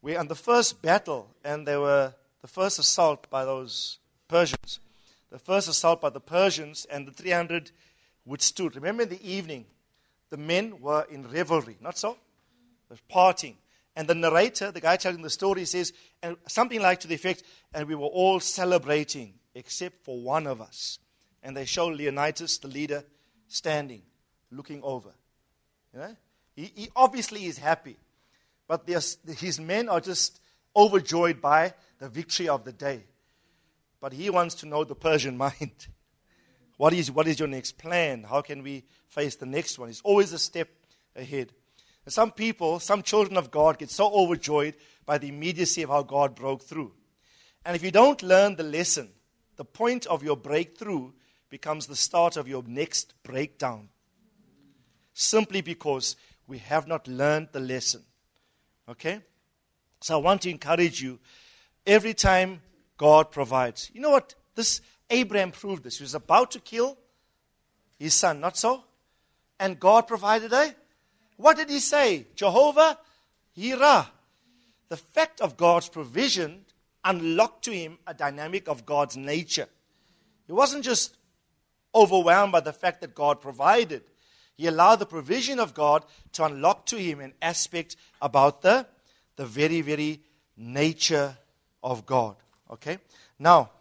[0.03, 4.79] where on the first battle, and there were the first assault by those Persians,
[5.31, 7.71] the first assault by the Persians, and the 300
[8.25, 8.75] withstood.
[8.75, 9.63] Remember in the evening,
[10.29, 12.17] the men were in revelry, not so?
[12.89, 13.55] They're partying.
[13.95, 17.43] And the narrator, the guy telling the story, says and something like to the effect,
[17.73, 20.99] and we were all celebrating except for one of us.
[21.41, 23.05] And they show Leonidas, the leader,
[23.47, 24.01] standing,
[24.51, 25.13] looking over.
[25.93, 26.15] You know?
[26.57, 27.95] He, he obviously is happy,
[28.67, 30.39] but his men are just
[30.75, 33.03] overjoyed by the victory of the day.
[33.99, 35.87] But he wants to know the Persian mind.
[36.77, 38.23] What is, what is your next plan?
[38.23, 39.89] How can we face the next one?
[39.89, 40.69] It's always a step
[41.15, 41.53] ahead.
[42.05, 46.03] And some people, some children of God, get so overjoyed by the immediacy of how
[46.03, 46.91] God broke through.
[47.65, 49.09] And if you don't learn the lesson,
[49.55, 51.11] the point of your breakthrough
[51.49, 53.89] becomes the start of your next breakdown.
[55.13, 56.15] Simply because
[56.47, 58.03] we have not learned the lesson.
[58.89, 59.21] Okay?
[60.01, 61.19] So I want to encourage you
[61.85, 62.61] every time
[62.97, 63.89] God provides.
[63.93, 64.35] You know what?
[64.55, 65.97] This Abraham proved this.
[65.97, 66.97] He was about to kill
[67.99, 68.83] his son, not so?
[69.59, 70.75] And God provided a
[71.37, 72.27] what did he say?
[72.35, 72.97] Jehovah
[73.57, 74.07] Yireh.
[74.89, 76.65] The fact of God's provision
[77.03, 79.67] unlocked to him a dynamic of God's nature.
[80.45, 81.17] He wasn't just
[81.95, 84.03] overwhelmed by the fact that God provided,
[84.55, 88.85] he allowed the provision of God to unlock to him an aspect about the,
[89.35, 90.21] the very, very
[90.55, 91.37] nature
[91.83, 92.35] of God.
[92.69, 92.99] Okay?
[93.39, 93.71] Now,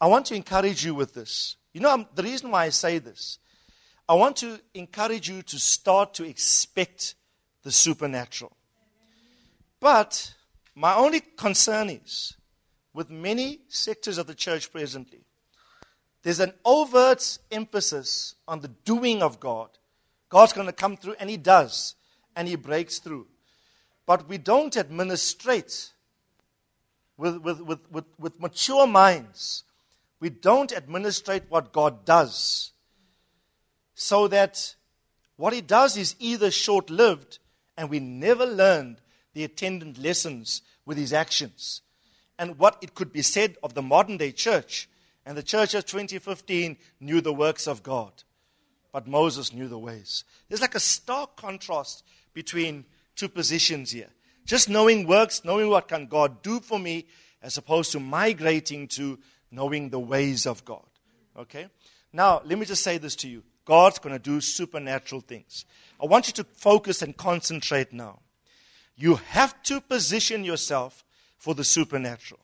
[0.00, 1.56] I want to encourage you with this.
[1.72, 3.38] You know, I'm, the reason why I say this,
[4.08, 7.14] I want to encourage you to start to expect
[7.62, 8.52] the supernatural.
[9.80, 10.34] But
[10.74, 12.34] my only concern is
[12.92, 15.20] with many sectors of the church presently,
[16.22, 19.70] there's an overt emphasis on the doing of God.
[20.28, 21.94] God's going to come through, and He does,
[22.34, 23.26] and He breaks through.
[24.06, 25.90] But we don't administrate
[27.16, 29.64] with, with, with, with, with mature minds.
[30.20, 32.72] We don't administrate what God does.
[33.94, 34.74] So that
[35.36, 37.38] what He does is either short lived,
[37.76, 39.00] and we never learned
[39.34, 41.82] the attendant lessons with His actions.
[42.38, 44.88] And what it could be said of the modern day church
[45.24, 48.12] and the church of 2015 knew the works of God,
[48.96, 50.24] but Moses knew the ways.
[50.48, 54.08] There's like a stark contrast between two positions here.
[54.46, 57.04] Just knowing works, knowing what can God do for me,
[57.42, 59.18] as opposed to migrating to
[59.50, 60.86] knowing the ways of God.
[61.38, 61.66] Okay?
[62.10, 63.42] Now, let me just say this to you.
[63.66, 65.66] God's going to do supernatural things.
[66.02, 68.20] I want you to focus and concentrate now.
[68.96, 71.04] You have to position yourself
[71.36, 72.40] for the supernatural.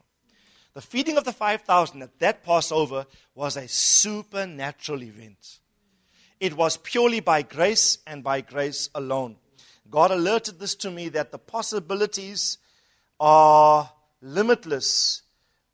[0.74, 5.60] The feeding of the 5,000 at that Passover was a supernatural event.
[6.42, 9.36] It was purely by grace and by grace alone.
[9.88, 12.58] God alerted this to me that the possibilities
[13.20, 13.88] are
[14.20, 15.22] limitless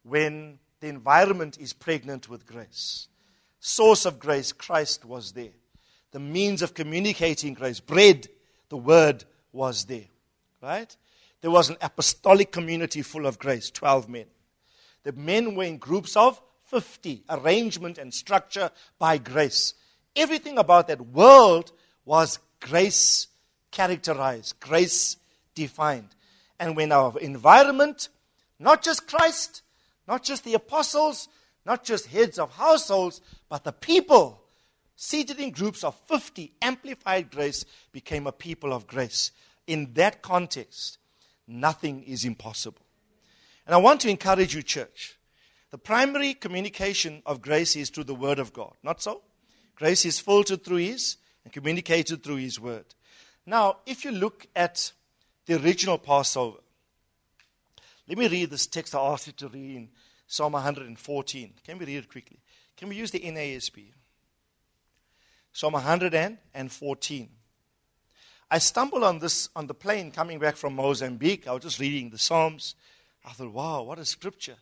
[0.03, 3.09] when the environment is pregnant with grace.
[3.59, 5.57] Source of grace, Christ was there.
[6.11, 8.29] The means of communicating grace, bread,
[8.69, 10.09] the word was there.
[10.63, 10.95] Right?
[11.41, 14.27] There was an apostolic community full of grace, 12 men.
[15.05, 19.73] The men were in groups of 50, arrangement and structure by grace.
[20.19, 21.71] Everything about that world
[22.05, 23.29] was grace
[23.71, 25.17] characterized, grace
[25.55, 26.09] defined.
[26.59, 28.09] And when our environment,
[28.59, 29.63] not just Christ,
[30.09, 31.29] not just the apostles,
[31.65, 34.43] not just heads of households, but the people
[34.97, 39.31] seated in groups of 50, amplified grace became a people of grace.
[39.69, 40.99] In that context,
[41.47, 42.83] nothing is impossible.
[43.67, 45.17] And I want to encourage you, church.
[45.71, 48.73] The primary communication of grace is through the Word of God.
[48.83, 49.23] Not so?
[49.79, 52.85] Grace is filtered through His and communicated through His Word.
[53.47, 54.91] Now, if you look at
[55.47, 56.59] the original Passover,
[58.09, 59.89] let me read this text I asked you to read in
[60.27, 61.53] Psalm 114.
[61.65, 62.41] Can we read it quickly?
[62.77, 63.93] Can we use the NASB?
[65.53, 67.29] Psalm 114.
[68.51, 71.47] I stumbled on this on the plane coming back from Mozambique.
[71.47, 72.75] I was just reading the Psalms.
[73.25, 74.57] I thought, wow, what a scripture.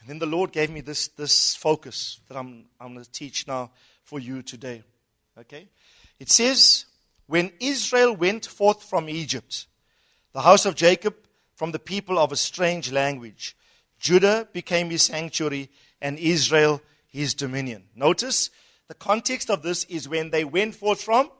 [0.00, 3.46] And then the Lord gave me this, this focus that I'm, I'm going to teach
[3.46, 3.70] now
[4.04, 4.82] for you today.
[5.38, 5.68] Okay?
[6.18, 6.86] It says,
[7.26, 9.66] When Israel went forth from Egypt,
[10.32, 11.14] the house of Jacob
[11.54, 13.56] from the people of a strange language,
[13.98, 17.84] Judah became his sanctuary and Israel his dominion.
[17.96, 18.50] Notice
[18.86, 21.30] the context of this is when they went forth from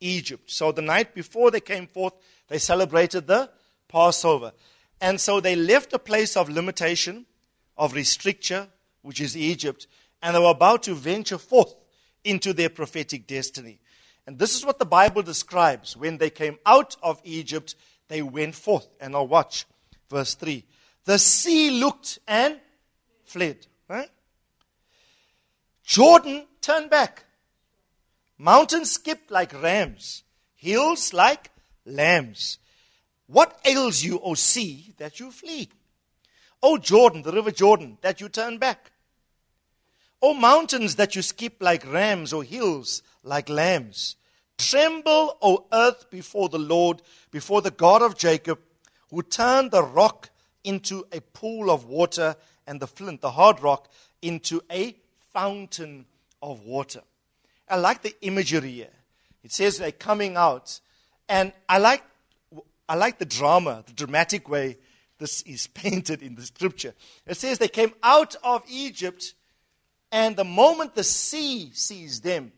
[0.00, 0.50] Egypt.
[0.50, 2.14] So the night before they came forth,
[2.48, 3.50] they celebrated the
[3.88, 4.52] Passover.
[5.00, 7.26] And so they left a place of limitation,
[7.78, 8.68] of restricture,
[9.02, 9.86] which is Egypt,
[10.22, 11.74] and they were about to venture forth
[12.24, 13.80] into their prophetic destiny.
[14.26, 15.96] And this is what the Bible describes.
[15.96, 17.74] When they came out of Egypt,
[18.08, 18.86] they went forth.
[19.00, 19.66] And now watch
[20.10, 20.64] verse 3.
[21.04, 22.60] The sea looked and
[23.24, 23.66] fled.
[23.88, 24.10] Right?
[25.82, 27.24] Jordan turned back.
[28.36, 30.22] Mountains skipped like rams,
[30.54, 31.50] hills like
[31.86, 32.58] lambs.
[33.26, 35.68] What ails you, O sea, that you flee?
[36.62, 38.90] O Jordan, the river Jordan, that you turn back?
[40.20, 44.16] O mountains that you skip like rams, or hills like lambs?
[44.56, 48.58] Tremble, O earth, before the Lord, before the God of Jacob,
[49.10, 50.30] who turned the rock
[50.64, 52.34] into a pool of water
[52.66, 53.88] and the flint, the hard rock,
[54.20, 54.96] into a
[55.32, 56.06] fountain
[56.42, 57.02] of water.
[57.68, 58.90] I like the imagery here.
[59.44, 60.80] It says they're coming out.
[61.28, 62.02] And I like
[62.88, 64.78] I like the drama, the dramatic way
[65.18, 66.94] this is painted in the scripture.
[67.26, 69.34] It says they came out of Egypt,
[70.10, 72.52] and the moment the sea sees them,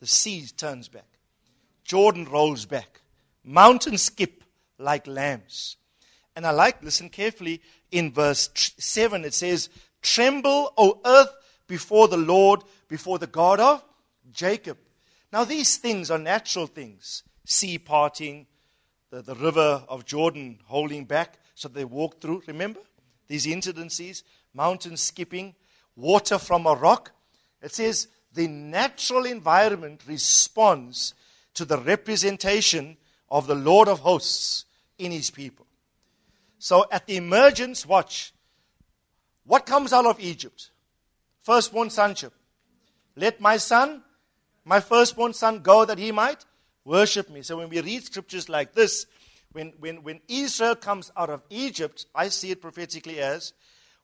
[0.00, 1.08] the sea turns back.
[1.84, 3.00] Jordan rolls back.
[3.44, 4.42] Mountains skip
[4.78, 5.76] like lambs.
[6.36, 9.68] And I like, listen carefully, in verse 7, it says,
[10.02, 11.30] Tremble, O earth,
[11.66, 13.84] before the Lord, before the God of
[14.32, 14.78] Jacob.
[15.32, 18.46] Now, these things are natural things sea parting,
[19.10, 22.42] the, the river of Jordan holding back so they walked through.
[22.46, 22.80] Remember
[23.26, 24.22] these incidences?
[24.52, 25.54] Mountains skipping,
[25.96, 27.12] water from a rock.
[27.62, 31.14] It says the natural environment responds
[31.54, 32.96] to the representation
[33.30, 34.64] of the Lord of hosts
[34.98, 35.66] in his people.
[36.58, 38.32] So at the emergence, watch.
[39.44, 40.70] What comes out of Egypt?
[41.42, 42.32] Firstborn sonship.
[43.16, 44.02] Let my son,
[44.64, 46.44] my firstborn son, go that he might
[46.84, 47.42] worship me.
[47.42, 49.06] So when we read scriptures like this,
[49.54, 53.52] when, when, when Israel comes out of Egypt, I see it prophetically as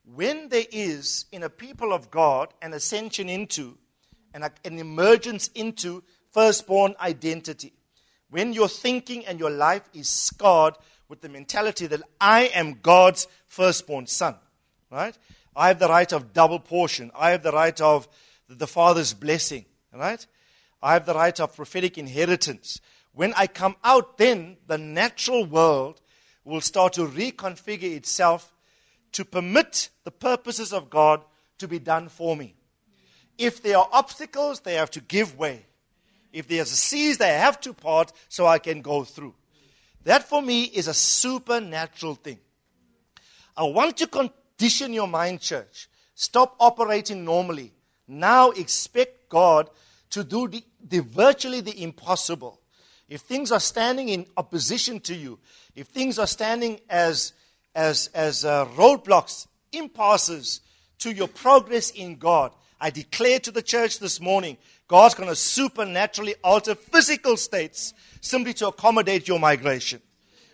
[0.05, 3.76] when there is in a people of God an ascension into,
[4.32, 7.72] an, an emergence into firstborn identity.
[8.30, 10.74] When your thinking and your life is scarred
[11.09, 14.36] with the mentality that I am God's firstborn son,
[14.88, 15.18] right?
[15.57, 17.11] I have the right of double portion.
[17.12, 18.09] I have the right of
[18.48, 20.24] the Father's blessing, right?
[20.80, 22.80] I have the right of prophetic inheritance.
[23.12, 26.00] When I come out, then the natural world
[26.44, 28.54] will start to reconfigure itself
[29.12, 31.22] to permit the purposes of God
[31.58, 32.54] to be done for me.
[33.36, 35.66] If there are obstacles, they have to give way.
[36.32, 39.34] If there's a seas, they have to part so I can go through.
[40.04, 42.38] That for me is a supernatural thing.
[43.56, 45.88] I want to condition your mind, church.
[46.14, 47.72] Stop operating normally.
[48.06, 49.68] Now expect God
[50.11, 52.59] to do the, the virtually the impossible.
[53.11, 55.38] If things are standing in opposition to you,
[55.74, 57.34] if things are standing as
[57.74, 60.61] as, as uh, roadblocks, impasses
[60.98, 62.52] to your progress in God.
[62.80, 64.56] I declare to the church this morning,
[64.88, 70.00] God's going to supernaturally alter physical states simply to accommodate your migration.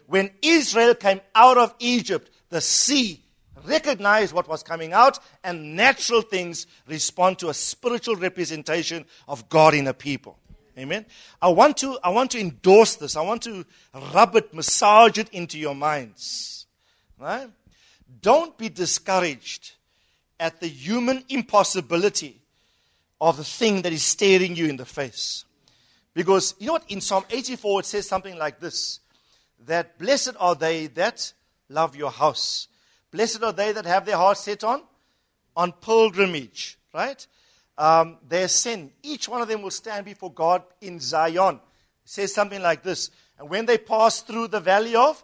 [0.06, 3.22] When Israel came out of Egypt, the sea
[3.64, 9.74] recognized what was coming out, and natural things respond to a spiritual representation of God
[9.74, 10.38] in a people.
[10.78, 11.06] Amen.
[11.40, 13.16] I want to, I want to endorse this.
[13.16, 13.64] I want to
[14.12, 16.66] rub it, massage it into your minds.
[17.18, 17.48] Right?
[18.20, 19.72] Don't be discouraged
[20.38, 22.40] at the human impossibility
[23.20, 25.44] of the thing that is staring you in the face.
[26.12, 26.84] Because you know what?
[26.88, 29.00] In Psalm 84, it says something like this
[29.66, 31.32] that blessed are they that
[31.68, 32.68] love your house.
[33.10, 34.82] Blessed are they that have their hearts set on
[35.56, 37.26] on pilgrimage, right?
[37.78, 38.90] Um, their sin.
[39.02, 41.56] Each one of them will stand before God in Zion.
[41.56, 41.60] It
[42.04, 43.10] says something like this.
[43.38, 45.22] And when they pass through the valley of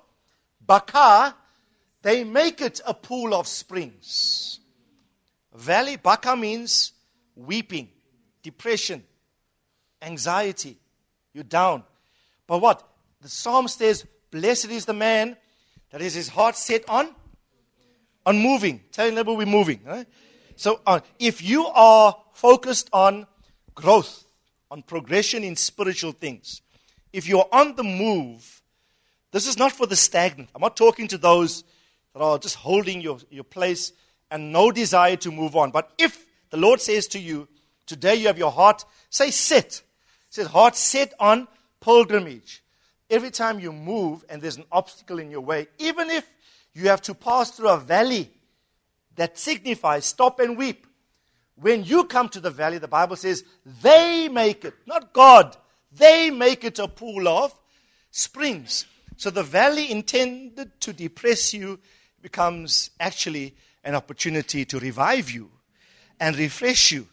[0.60, 1.34] Baca,
[2.02, 4.60] they make it a pool of springs.
[5.54, 6.92] Valley Baca means
[7.34, 7.88] weeping,
[8.42, 9.02] depression,
[10.00, 10.78] anxiety.
[11.32, 11.84] You're down.
[12.46, 12.86] But what?
[13.20, 15.36] The psalm says, Blessed is the man
[15.90, 17.14] that is his heart set on
[18.24, 18.80] on moving.
[18.92, 19.80] Tell your neighbor we're moving.
[19.84, 20.06] Right?
[20.56, 23.26] So uh, if you are focused on
[23.74, 24.24] growth,
[24.70, 26.62] on progression in spiritual things,
[27.12, 28.62] if you're on the move,
[29.30, 30.50] this is not for the stagnant.
[30.54, 31.64] I'm not talking to those
[32.12, 33.92] that are just holding your, your place
[34.30, 35.70] and no desire to move on.
[35.70, 37.48] But if the Lord says to you,
[37.86, 39.82] today you have your heart, say sit.
[40.28, 41.48] It says heart set on
[41.80, 42.62] pilgrimage.
[43.10, 46.26] Every time you move and there's an obstacle in your way, even if
[46.72, 48.30] you have to pass through a valley
[49.16, 50.86] that signifies stop and weep.
[51.56, 53.44] When you come to the valley, the Bible says
[53.82, 55.56] they make it, not God,
[55.92, 57.54] they make it a pool of
[58.10, 58.86] springs.
[59.16, 61.78] So the valley intended to depress you
[62.20, 65.50] becomes actually an opportunity to revive you
[66.18, 67.06] and refresh you.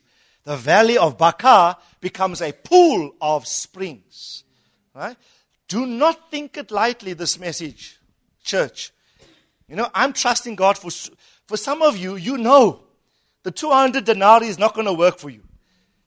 [0.45, 4.43] The valley of Baca becomes a pool of springs.
[4.93, 5.17] Right?
[5.67, 7.99] Do not think it lightly, this message,
[8.43, 8.91] church.
[9.67, 10.89] You know, I'm trusting God for,
[11.45, 12.88] for some of you, you know
[13.43, 15.43] the 200 denarii is not going to work for you.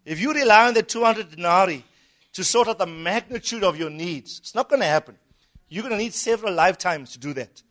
[0.04, 1.84] If you rely on the 200 denarii
[2.32, 5.16] to sort out the magnitude of your needs, it's not going to happen.
[5.68, 7.62] You're going to need several lifetimes to do that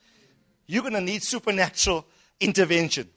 [0.72, 2.06] you're going to need supernatural
[2.40, 3.10] intervention.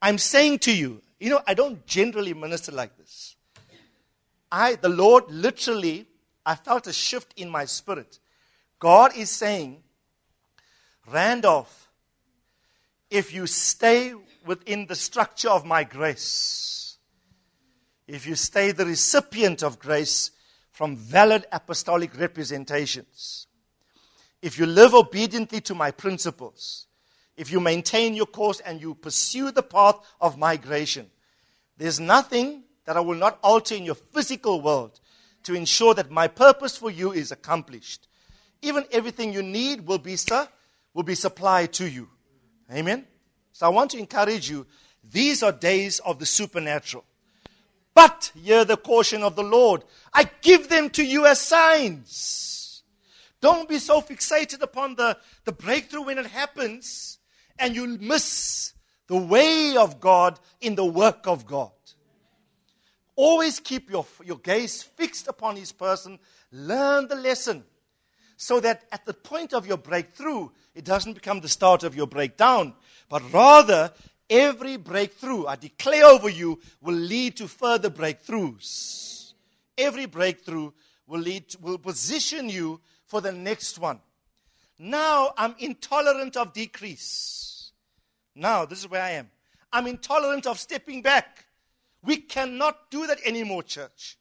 [0.00, 3.36] I'm saying to you, you know, I don't generally minister like this.
[4.50, 6.06] I, the Lord, literally,
[6.46, 8.18] I felt a shift in my spirit.
[8.78, 9.82] God is saying,
[11.12, 11.90] Randolph,
[13.10, 14.14] if you stay
[14.44, 16.98] within the structure of my grace,
[18.06, 20.30] if you stay the recipient of grace
[20.70, 23.46] from valid apostolic representations,
[24.40, 26.86] if you live obediently to my principles,
[27.36, 31.10] if you maintain your course and you pursue the path of migration,
[31.76, 35.00] there's nothing that I will not alter in your physical world
[35.44, 38.08] to ensure that my purpose for you is accomplished.
[38.62, 40.48] Even everything you need will be, sir,
[40.94, 42.08] will be supplied to you.
[42.72, 43.06] Amen?
[43.58, 44.66] So I want to encourage you.
[45.10, 47.04] These are days of the supernatural.
[47.92, 49.82] But hear the caution of the Lord.
[50.14, 52.48] I give them to you as signs
[53.40, 57.18] don't be so fixated upon the, the breakthrough when it happens
[57.58, 58.74] and you miss
[59.08, 61.72] the way of God in the work of God.
[63.16, 66.20] Always keep your, your gaze fixed upon His person.
[66.52, 67.64] Learn the lesson
[68.36, 72.06] so that at the point of your breakthrough, it doesn't become the start of your
[72.06, 72.74] breakdown,
[73.08, 73.92] but rather
[74.30, 79.32] Every breakthrough I declare over you will lead to further breakthroughs.
[79.76, 80.72] Every breakthrough
[81.06, 84.00] will lead to, will position you for the next one.
[84.78, 87.72] Now I'm intolerant of decrease.
[88.34, 89.30] Now, this is where I am.
[89.72, 91.46] I'm intolerant of stepping back.
[92.02, 94.18] We cannot do that anymore, church.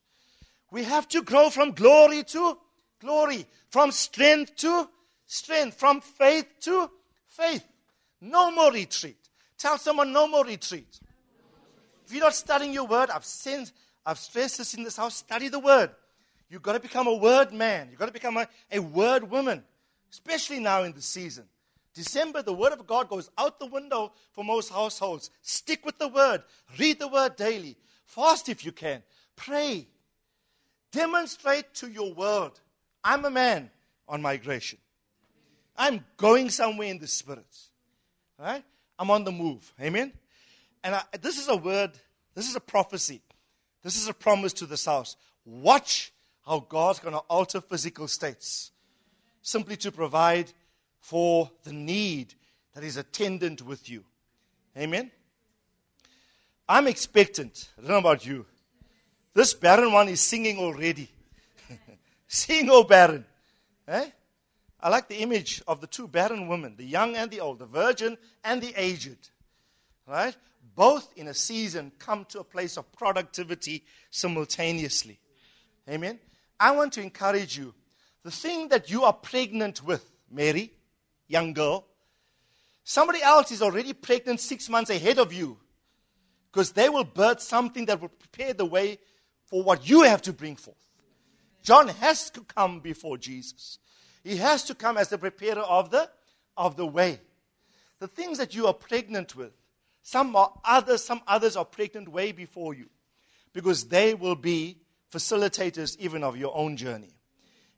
[0.72, 2.58] We have to grow from glory to
[3.00, 4.90] glory, from strength to
[5.28, 6.90] strength, from faith to
[7.28, 7.64] faith.
[8.22, 9.18] No more retreat.
[9.58, 11.00] Tell someone no more retreat.
[12.06, 13.72] If you're not studying your word, I've sent,
[14.06, 15.92] I've stressed this in this house, study the word.
[16.50, 17.88] You've got to become a word man.
[17.90, 19.64] You've got to become a, a word woman,
[20.12, 21.46] especially now in the season.
[21.94, 25.32] December, the word of God goes out the window for most households.
[25.42, 26.44] Stick with the word.
[26.78, 27.76] Read the word daily.
[28.06, 29.02] Fast if you can.
[29.36, 29.88] Pray.
[30.92, 32.62] Demonstrate to your world
[33.04, 33.70] I'm a man
[34.08, 34.80] on migration.
[35.78, 37.46] I'm going somewhere in the spirit.
[38.40, 38.64] Right?
[39.00, 39.74] I'm on the move.
[39.82, 40.14] Amen?
[40.84, 41.92] And I, this is a word,
[42.36, 43.22] this is a prophecy.
[43.84, 45.16] This is a promise to this house.
[45.46, 46.12] Watch
[46.46, 48.72] how God's going to alter physical states
[49.42, 50.52] simply to provide
[51.00, 52.34] for the need
[52.74, 54.04] that is attendant with you.
[54.78, 55.12] Amen?
[56.68, 57.70] I'm expectant.
[57.78, 58.46] I don't know about you.
[59.34, 61.10] This barren one is singing already.
[62.28, 63.26] Sing, oh barren.
[63.88, 64.10] Eh?
[64.80, 67.66] I like the image of the two barren women, the young and the old, the
[67.66, 69.30] virgin and the aged.
[70.08, 70.36] Right?
[70.76, 75.20] Both in a season come to a place of productivity simultaneously.
[75.90, 76.20] Amen.
[76.60, 77.74] I want to encourage you.
[78.24, 80.72] The thing that you are pregnant with, Mary,
[81.28, 81.86] young girl,
[82.84, 85.58] somebody else is already pregnant six months ahead of you
[86.52, 89.00] because they will birth something that will prepare the way
[89.46, 90.76] for what you have to bring forth.
[91.64, 93.80] John has to come before Jesus.
[94.28, 96.10] He has to come as the preparer of the,
[96.58, 97.22] of the way.
[98.00, 99.54] The things that you are pregnant with,
[100.02, 102.88] some are others, some others are pregnant way before you.
[103.54, 104.80] Because they will be
[105.14, 107.14] facilitators even of your own journey.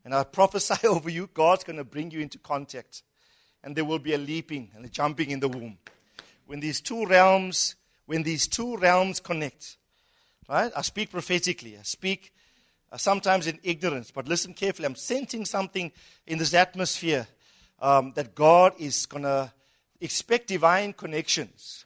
[0.04, 3.04] And I prophesy over you, God's going to bring you into contact.
[3.64, 5.78] And there will be a leaping and a jumping in the womb.
[6.48, 7.76] When these two realms,
[8.08, 9.78] when these two realms connect,
[10.50, 10.72] right?
[10.76, 11.78] I speak prophetically.
[11.78, 12.34] I speak
[12.98, 14.12] sometimes in ignorance.
[14.12, 14.86] But listen carefully.
[14.86, 15.92] I'm sensing something
[16.26, 17.28] in this atmosphere
[17.80, 19.52] um, that God is going to
[20.02, 21.86] expect divine connections.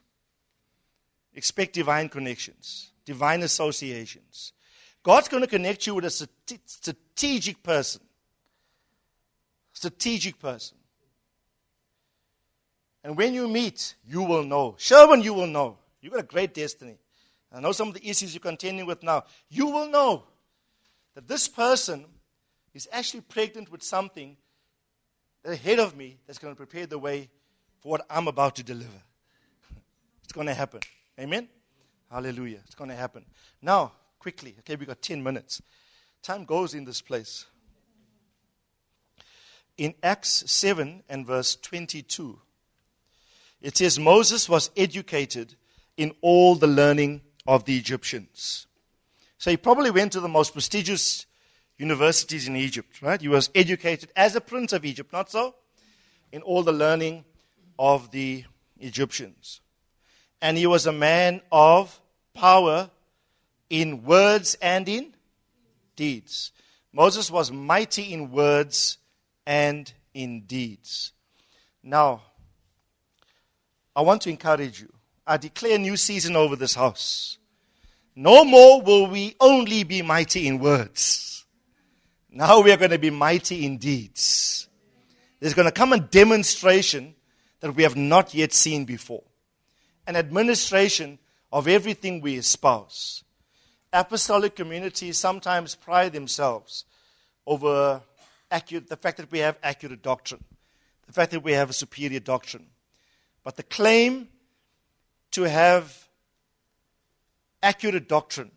[1.34, 4.52] Expect divine connections, divine associations.
[5.02, 6.28] God's going to connect you with a
[6.64, 8.00] strategic person.
[9.72, 10.78] Strategic person.
[13.02, 14.76] And when you meet, you will know.
[14.78, 15.76] Sherwin, you will know.
[16.00, 16.96] You've got a great destiny.
[17.52, 19.24] I know some of the issues you're contending with now.
[19.50, 20.24] You will know
[21.14, 22.06] that this person
[22.72, 24.36] is actually pregnant with something
[25.44, 27.28] ahead of me that's going to prepare the way
[27.80, 29.02] for what I'm about to deliver.
[30.22, 30.80] it's going to happen.
[31.18, 31.48] Amen?
[32.10, 32.60] Hallelujah.
[32.64, 33.24] It's going to happen.
[33.62, 35.62] Now, quickly, okay, we've got 10 minutes.
[36.22, 37.46] Time goes in this place.
[39.76, 42.38] In Acts 7 and verse 22,
[43.60, 45.56] it says, Moses was educated
[45.96, 48.66] in all the learning of the Egyptians.
[49.44, 51.26] So he probably went to the most prestigious
[51.76, 53.20] universities in Egypt, right?
[53.20, 55.54] He was educated as a prince of Egypt, not so?
[56.32, 57.26] In all the learning
[57.78, 58.44] of the
[58.80, 59.60] Egyptians.
[60.40, 62.00] And he was a man of
[62.32, 62.88] power
[63.68, 65.14] in words and in
[65.94, 66.50] deeds.
[66.90, 68.96] Moses was mighty in words
[69.44, 71.12] and in deeds.
[71.82, 72.22] Now,
[73.94, 74.90] I want to encourage you.
[75.26, 77.36] I declare a new season over this house.
[78.16, 81.44] No more will we only be mighty in words.
[82.30, 84.68] Now we are going to be mighty in deeds.
[85.40, 87.14] There's going to come a demonstration
[87.60, 89.24] that we have not yet seen before.
[90.06, 91.18] An administration
[91.52, 93.24] of everything we espouse.
[93.92, 96.84] Apostolic communities sometimes pride themselves
[97.46, 98.02] over
[98.50, 100.42] accurate, the fact that we have accurate doctrine,
[101.06, 102.66] the fact that we have a superior doctrine.
[103.42, 104.28] But the claim
[105.32, 106.03] to have
[107.64, 108.50] accurate doctrine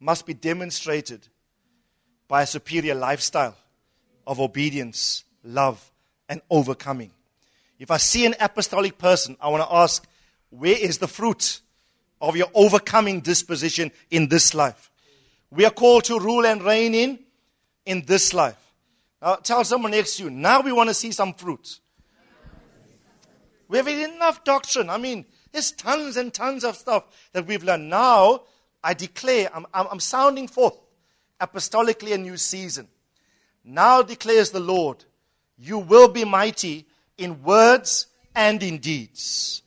[0.00, 1.28] must be demonstrated
[2.28, 3.56] by a superior lifestyle
[4.26, 5.90] of obedience, love,
[6.28, 7.10] and overcoming.
[7.78, 10.06] If I see an apostolic person, I want to ask,
[10.50, 11.60] where is the fruit
[12.20, 14.90] of your overcoming disposition in this life?
[15.50, 17.18] We are called to rule and reign in,
[17.84, 18.56] in this life.
[19.20, 21.80] Now tell someone next to you, now we want to see some fruit.
[23.68, 24.90] We have enough doctrine.
[24.90, 27.88] I mean, there's tons and tons of stuff that we've learned.
[27.88, 28.42] Now,
[28.82, 30.76] I declare, I'm, I'm, I'm sounding forth
[31.40, 32.88] apostolically a new season.
[33.64, 35.04] Now declares the Lord,
[35.56, 36.86] you will be mighty
[37.16, 39.62] in words and in deeds.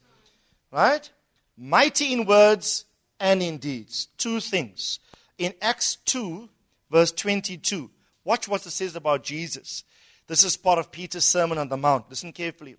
[0.72, 1.10] Right?
[1.58, 2.86] mighty in words
[3.20, 4.08] and in deeds.
[4.18, 5.00] Two things.
[5.38, 6.50] In Acts 2,
[6.90, 7.90] verse 22,
[8.24, 9.84] watch what it says about Jesus.
[10.28, 12.10] This is part of Peter's Sermon on the Mount.
[12.10, 12.76] Listen carefully.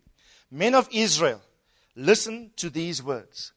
[0.51, 1.41] Men of Israel,
[1.97, 3.53] listen to these words.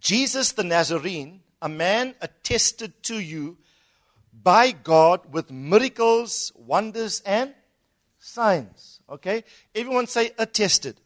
[0.00, 3.58] Jesus the Nazarene, a man attested to you
[4.42, 7.54] by God with miracles, wonders, and
[8.18, 9.00] signs.
[9.08, 9.44] Okay?
[9.74, 11.00] Everyone say attested.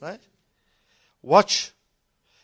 [0.00, 0.20] Right?
[1.22, 1.72] Watch.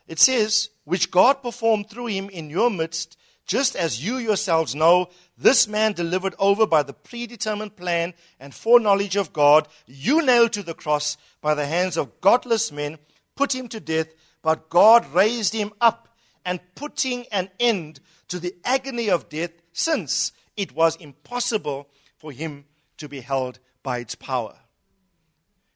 [0.06, 5.08] It says, which God performed through him in your midst, just as you yourselves know,
[5.38, 10.62] this man delivered over by the predetermined plan and foreknowledge of God, you nailed to
[10.64, 12.98] the cross by the hands of godless men,
[13.36, 14.08] put him to death,
[14.42, 16.08] but God raised him up
[16.44, 22.64] and putting an end to the agony of death, since it was impossible for him
[22.96, 24.56] to be held by its power.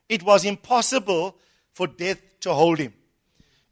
[0.08, 1.38] It was impossible
[1.72, 2.94] for death to hold him.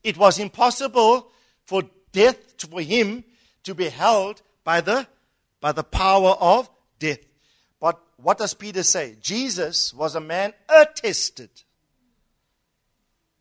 [0.04, 1.30] It was impossible
[1.64, 1.82] for
[2.12, 3.24] death, to, for him
[3.64, 5.06] to be held by the,
[5.60, 7.20] by the power of death.
[7.80, 9.16] But what does Peter say?
[9.20, 11.50] Jesus was a man attested.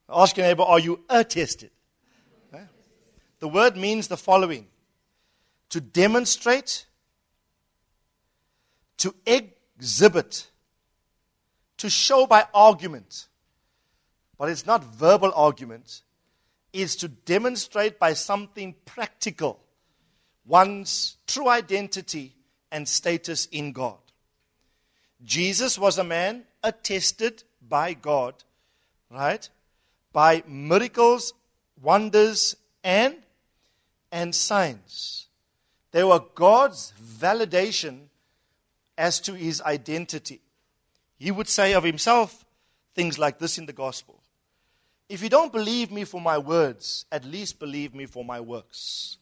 [0.09, 1.71] Ask your neighbor, are you attested?
[3.39, 4.67] The word means the following
[5.69, 6.85] to demonstrate,
[8.97, 10.49] to exhibit,
[11.77, 13.27] to show by argument.
[14.37, 16.01] But it's not verbal argument,
[16.73, 19.61] it's to demonstrate by something practical
[20.49, 22.33] one's true identity
[22.71, 23.99] and status in God.
[25.23, 28.33] Jesus was a man attested by God,
[29.11, 29.47] right?
[30.11, 31.33] By miracles,
[31.81, 33.15] wonders, and
[34.11, 35.27] and signs.
[35.91, 38.07] They were God's validation
[38.97, 40.41] as to his identity.
[41.19, 42.43] He would say of himself
[42.95, 44.23] things like this in the gospel
[45.09, 49.19] If you don't believe me for my words, at least believe me for my works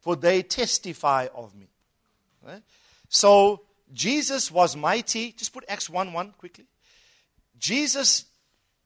[0.00, 1.68] for they testify of me.
[2.46, 2.62] Right?
[3.08, 5.32] So Jesus was mighty.
[5.32, 6.66] Just put Acts 1 1 quickly.
[7.58, 8.24] Jesus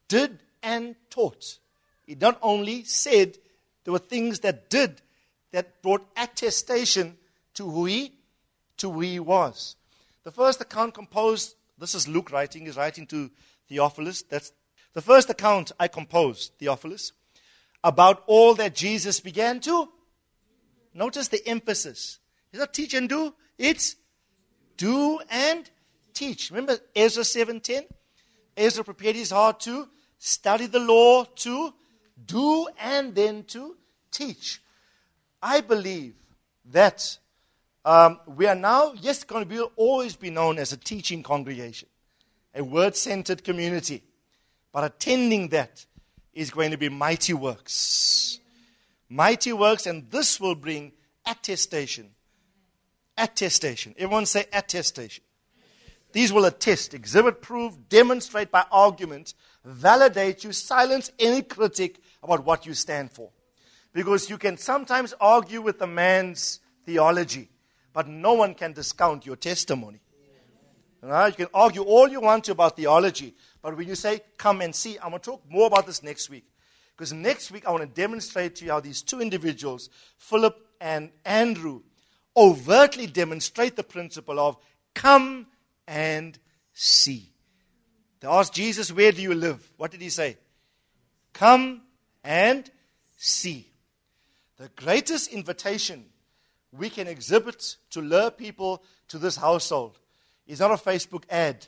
[0.08, 1.58] did and taught.
[2.06, 3.38] He not only said,
[3.84, 5.00] there were things that did
[5.52, 7.16] that brought attestation
[7.54, 8.12] to who he
[8.78, 9.76] to who he was.
[10.24, 13.30] The first account composed, this is Luke writing, he's writing to
[13.68, 14.22] Theophilus.
[14.22, 14.52] That's
[14.94, 17.12] the first account I composed, Theophilus,
[17.84, 19.88] about all that Jesus began to
[20.94, 22.20] Notice the emphasis.
[22.52, 23.96] It's not teach and do, it's
[24.76, 25.68] do and
[26.14, 26.50] teach.
[26.50, 27.84] Remember Ezra 7:10?
[28.56, 29.88] Ezra prepared his heart to
[30.18, 31.74] study the law, to
[32.24, 33.76] do and then to
[34.12, 34.62] teach.
[35.42, 36.14] I believe
[36.66, 37.18] that
[37.84, 41.88] um, we are now, yes, going to be, always be known as a teaching congregation,
[42.54, 44.02] a word centered community.
[44.72, 45.84] But attending that
[46.32, 48.13] is going to be mighty works
[49.08, 50.92] mighty works, and this will bring
[51.26, 52.10] attestation.
[53.16, 53.94] Attestation.
[53.98, 55.24] Everyone say attestation.
[56.12, 59.34] These will attest, exhibit, prove, demonstrate by argument,
[59.64, 63.30] validate you, silence any critic about what you stand for.
[63.92, 67.50] Because you can sometimes argue with a man's theology,
[67.92, 70.00] but no one can discount your testimony.
[71.02, 71.36] Right?
[71.36, 74.96] You can argue all you want about theology, but when you say, come and see,
[74.98, 76.44] I'm going to talk more about this next week.
[76.96, 81.10] Because next week I want to demonstrate to you how these two individuals, Philip and
[81.24, 81.82] Andrew,
[82.36, 84.56] overtly demonstrate the principle of
[84.94, 85.46] come
[85.86, 86.38] and
[86.72, 87.30] see.
[88.20, 89.70] They asked Jesus, Where do you live?
[89.76, 90.38] What did he say?
[91.32, 91.82] Come
[92.22, 92.70] and
[93.16, 93.68] see.
[94.56, 96.06] The greatest invitation
[96.72, 99.98] we can exhibit to lure people to this household
[100.46, 101.66] is not a Facebook ad.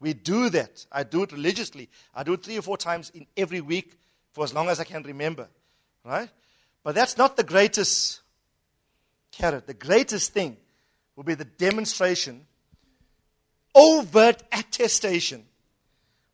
[0.00, 0.86] We do that.
[0.92, 1.88] I do it religiously.
[2.14, 3.98] I do it three or four times in every week
[4.32, 5.48] for as long as I can remember.
[6.04, 6.28] Right?
[6.82, 8.20] But that's not the greatest
[9.32, 9.66] carrot.
[9.66, 10.56] The greatest thing
[11.16, 12.46] will be the demonstration,
[13.74, 15.44] overt attestation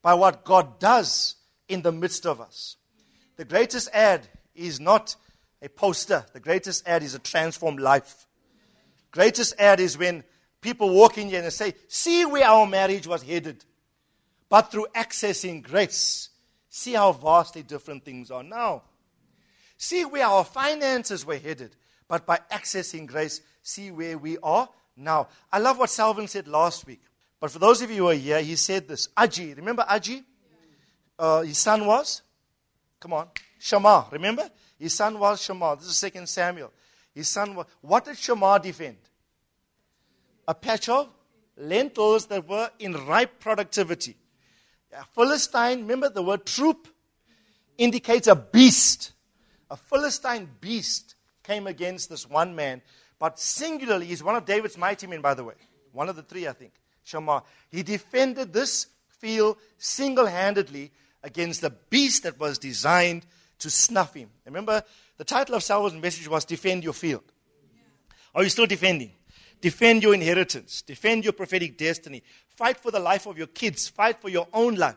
[0.03, 1.36] by what God does
[1.68, 2.76] in the midst of us.
[3.36, 5.16] The greatest ad is not
[5.62, 8.26] a poster, the greatest ad is a transformed life.
[9.11, 10.22] Greatest ad is when
[10.61, 13.64] people walk in here and say, See where our marriage was headed.
[14.49, 16.28] But through accessing grace,
[16.77, 18.83] See how vastly different things are now.
[19.77, 21.77] See where our finances were headed,
[22.09, 25.29] but by accessing grace, see where we are now.
[25.53, 27.01] I love what Salvin said last week.
[27.39, 29.07] But for those of you who are here, he said this.
[29.16, 30.25] Aji, remember Aji?
[31.16, 32.22] Uh, his son was?
[32.99, 33.29] Come on.
[33.61, 34.51] Shammah, remember?
[34.77, 35.77] His son was Shammah.
[35.77, 36.72] This is 2 Samuel.
[37.14, 37.66] His son was.
[37.83, 38.97] What did Shammah defend?
[40.49, 41.09] A patch of
[41.57, 44.16] lentils that were in ripe productivity.
[45.14, 46.88] Philistine, remember the word troop?
[47.78, 49.12] indicates a beast.
[49.70, 52.82] A Philistine beast came against this one man.
[53.18, 55.55] But singularly, he's one of David's mighty men, by the way.
[55.92, 56.72] One of the three, I think.
[57.05, 57.42] Shammah.
[57.70, 60.90] He defended this field single handedly
[61.22, 63.24] against the beast that was designed
[63.59, 64.30] to snuff him.
[64.45, 64.82] Remember,
[65.16, 67.22] the title of Saul's message was Defend Your Field.
[68.34, 69.12] Are you still defending?
[69.61, 70.83] Defend your inheritance.
[70.83, 72.23] Defend your prophetic destiny.
[72.49, 73.89] Fight for the life of your kids.
[73.89, 74.97] Fight for your own life.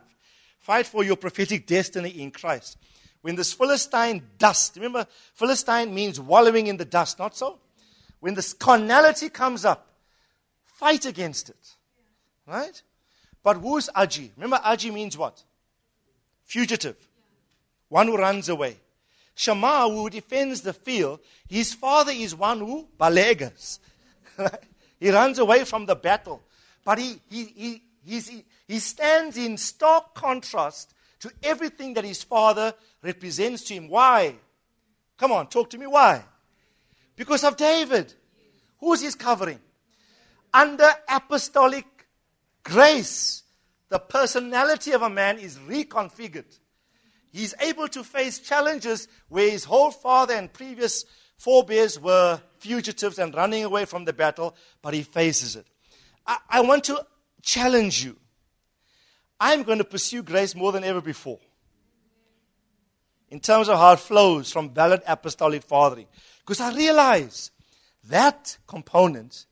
[0.59, 2.77] Fight for your prophetic destiny in Christ.
[3.21, 7.59] When this Philistine dust, remember, Philistine means wallowing in the dust, not so?
[8.19, 9.87] When this carnality comes up,
[10.65, 11.75] fight against it.
[12.45, 12.81] Right?
[13.43, 14.31] But who's Aji?
[14.35, 15.43] Remember, Aji means what?
[16.43, 16.95] Fugitive.
[17.89, 18.77] One who runs away.
[19.35, 23.79] Shammah, who defends the field, his father is one who balegas.
[24.99, 26.41] he runs away from the battle.
[26.83, 33.63] But he, he, he, he, stands in stark contrast to everything that his father represents
[33.63, 33.89] to him.
[33.89, 34.35] Why?
[35.17, 35.87] Come on, talk to me.
[35.87, 36.23] Why?
[37.15, 38.13] Because of David.
[38.79, 39.59] Who's his covering?
[40.53, 41.85] Under apostolic
[42.63, 43.43] grace,
[43.89, 46.59] the personality of a man is reconfigured.
[47.31, 51.05] He's able to face challenges where his whole father and previous
[51.37, 55.65] forebears were fugitives and running away from the battle, but he faces it.
[56.25, 57.05] I, I want to
[57.41, 58.17] challenge you.
[59.39, 61.39] I'm going to pursue grace more than ever before.
[63.29, 66.07] In terms of how it flows from valid apostolic fathering.
[66.39, 67.51] Because I realize
[68.05, 69.45] that component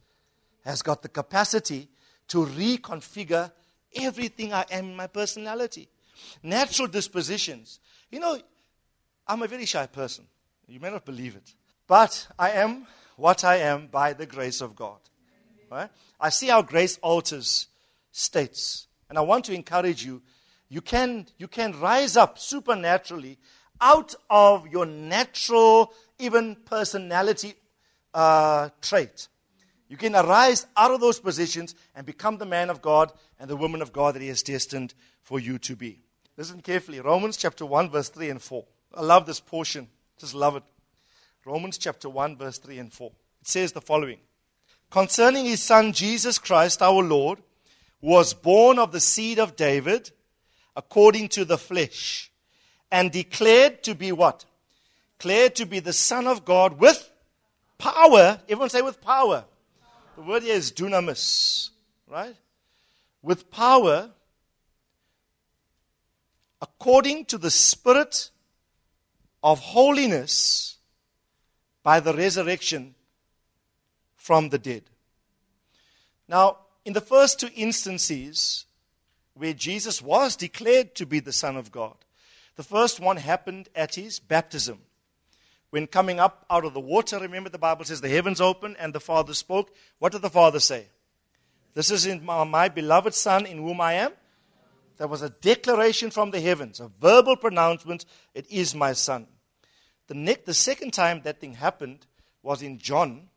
[0.64, 1.90] has got the capacity
[2.30, 3.52] to reconfigure
[3.94, 5.90] everything I am in my personality.
[6.42, 7.80] Natural dispositions.
[8.10, 8.40] You know,
[9.28, 10.26] I'm a very shy person.
[10.68, 11.54] You may not believe it.
[11.88, 15.00] But I am what I am by the grace of God.
[15.72, 15.90] Right?
[16.20, 17.68] I see how grace alters
[18.12, 18.88] states.
[19.10, 20.22] And I want to encourage you
[20.70, 23.38] you can, you can rise up supernaturally
[23.80, 27.54] out of your natural, even personality
[28.14, 29.28] uh, trait.
[29.88, 33.56] You can arise out of those positions and become the man of God and the
[33.56, 36.02] woman of God that He has destined for you to be.
[36.36, 37.00] Listen carefully.
[37.00, 38.66] Romans chapter 1, verse 3 and 4.
[38.96, 39.88] I love this portion.
[40.18, 40.64] Just love it.
[41.46, 43.12] Romans chapter 1, verse 3 and 4.
[43.42, 44.18] It says the following
[44.90, 47.40] Concerning his son Jesus Christ, our Lord,
[48.02, 50.10] was born of the seed of David
[50.76, 52.32] according to the flesh
[52.92, 54.46] and declared to be what?
[55.20, 57.10] Declared to be the Son of God with
[57.78, 58.40] power.
[58.50, 59.46] Everyone say with power.
[60.16, 61.70] The word here is dunamis,
[62.08, 62.36] right?
[63.22, 64.12] With power
[66.62, 68.30] according to the Spirit
[69.44, 70.75] of holiness
[71.86, 72.96] by the resurrection
[74.18, 74.82] from the dead.
[76.28, 78.66] Now, in the first two instances
[79.36, 81.94] where Jesus was declared to be the Son of God,
[82.56, 84.80] the first one happened at his baptism.
[85.70, 88.92] When coming up out of the water, remember the Bible says the heavens opened and
[88.92, 89.72] the Father spoke.
[90.00, 90.88] What did the Father say?
[91.76, 94.14] This is my, my beloved Son in whom I am.
[94.98, 99.28] There was a declaration from the heavens, a verbal pronouncement, it is my Son.
[100.08, 102.06] The, the second time that thing happened
[102.44, 103.30] was in John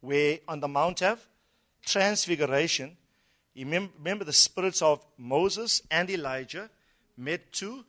[0.00, 1.26] where on the Mount of
[1.84, 2.96] Transfiguration,
[3.54, 6.68] you remember the spirits of Moses and Elijah
[7.16, 7.84] met to,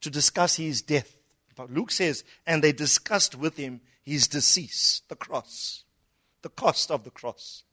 [0.00, 1.16] to discuss his death.
[1.56, 5.84] But Luke says, and they discussed with him his decease, the cross,
[6.42, 7.64] the cost of the cross.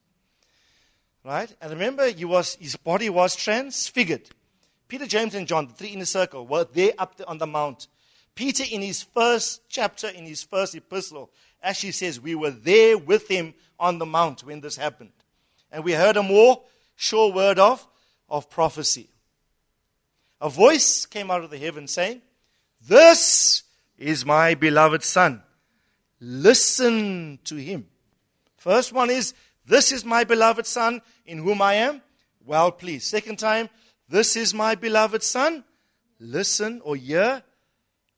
[1.24, 1.54] Right?
[1.60, 4.28] And remember, he was, his body was transfigured.
[4.88, 7.88] Peter, James, and John, the three in the circle, were there up on the mount.
[8.38, 11.28] Peter, in his first chapter, in his first epistle,
[11.60, 15.10] actually says, We were there with him on the mount when this happened.
[15.72, 16.62] And we heard a more
[16.94, 17.84] sure word of,
[18.30, 19.08] of prophecy.
[20.40, 22.22] A voice came out of the heaven saying,
[22.80, 23.64] This
[23.98, 25.42] is my beloved Son.
[26.20, 27.88] Listen to him.
[28.56, 29.34] First one is,
[29.66, 32.02] This is my beloved Son in whom I am
[32.46, 33.08] well pleased.
[33.08, 33.68] Second time,
[34.08, 35.64] This is my beloved Son.
[36.20, 37.42] Listen or hear,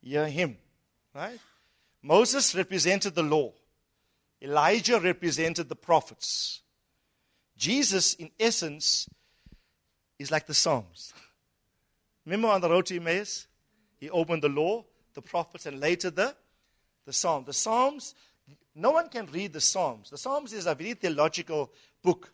[0.01, 0.57] hear him.
[1.13, 1.39] Right?
[2.01, 3.51] Moses represented the law,
[4.41, 6.61] Elijah represented the prophets.
[7.57, 9.07] Jesus, in essence,
[10.17, 11.13] is like the Psalms.
[12.25, 13.47] Remember on the road to Emmaus?
[13.99, 14.83] He opened the law,
[15.13, 16.35] the prophets, and later the,
[17.05, 17.45] the Psalms.
[17.45, 18.15] The Psalms,
[18.73, 20.09] no one can read the Psalms.
[20.09, 21.71] The Psalms is a very theological
[22.01, 22.31] book,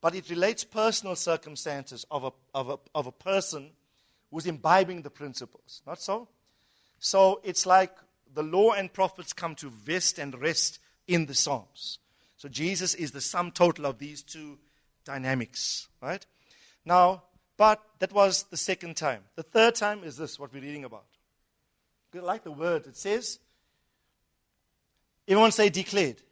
[0.00, 3.70] but it relates personal circumstances of a, of a, of a person
[4.30, 5.82] who's imbibing the principles.
[5.86, 6.28] Not so?
[6.98, 7.92] So it's like
[8.34, 11.98] the law and prophets come to vest and rest in the Psalms.
[12.36, 14.58] So Jesus is the sum total of these two
[15.04, 16.24] dynamics, right?
[16.84, 17.22] Now,
[17.58, 19.24] But that was the second time.
[19.34, 21.04] The third time is this, what we're reading about.
[22.14, 22.86] I like the word.
[22.86, 23.40] It says,
[25.26, 26.22] everyone say declared.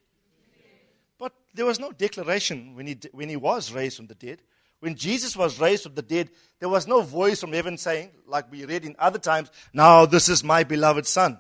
[1.19, 4.41] But there was no declaration when he, when he was raised from the dead.
[4.81, 8.51] When Jesus was raised from the dead, there was no voice from heaven saying, like
[8.51, 11.39] we read in other times, now this is my beloved Son,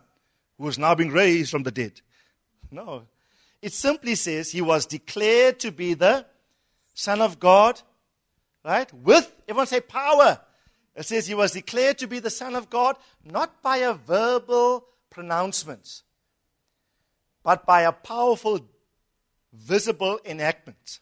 [0.59, 2.01] who is now being raised from the dead.
[2.70, 3.05] No.
[3.62, 6.26] It simply says he was declared to be the
[6.95, 7.80] Son of God,
[8.64, 8.93] right?
[8.93, 10.41] With, everyone say power.
[10.95, 14.87] It says he was declared to be the Son of God, not by a verbal
[15.11, 16.03] pronouncement,
[17.43, 18.66] but by a powerful,
[19.53, 21.01] visible enactment.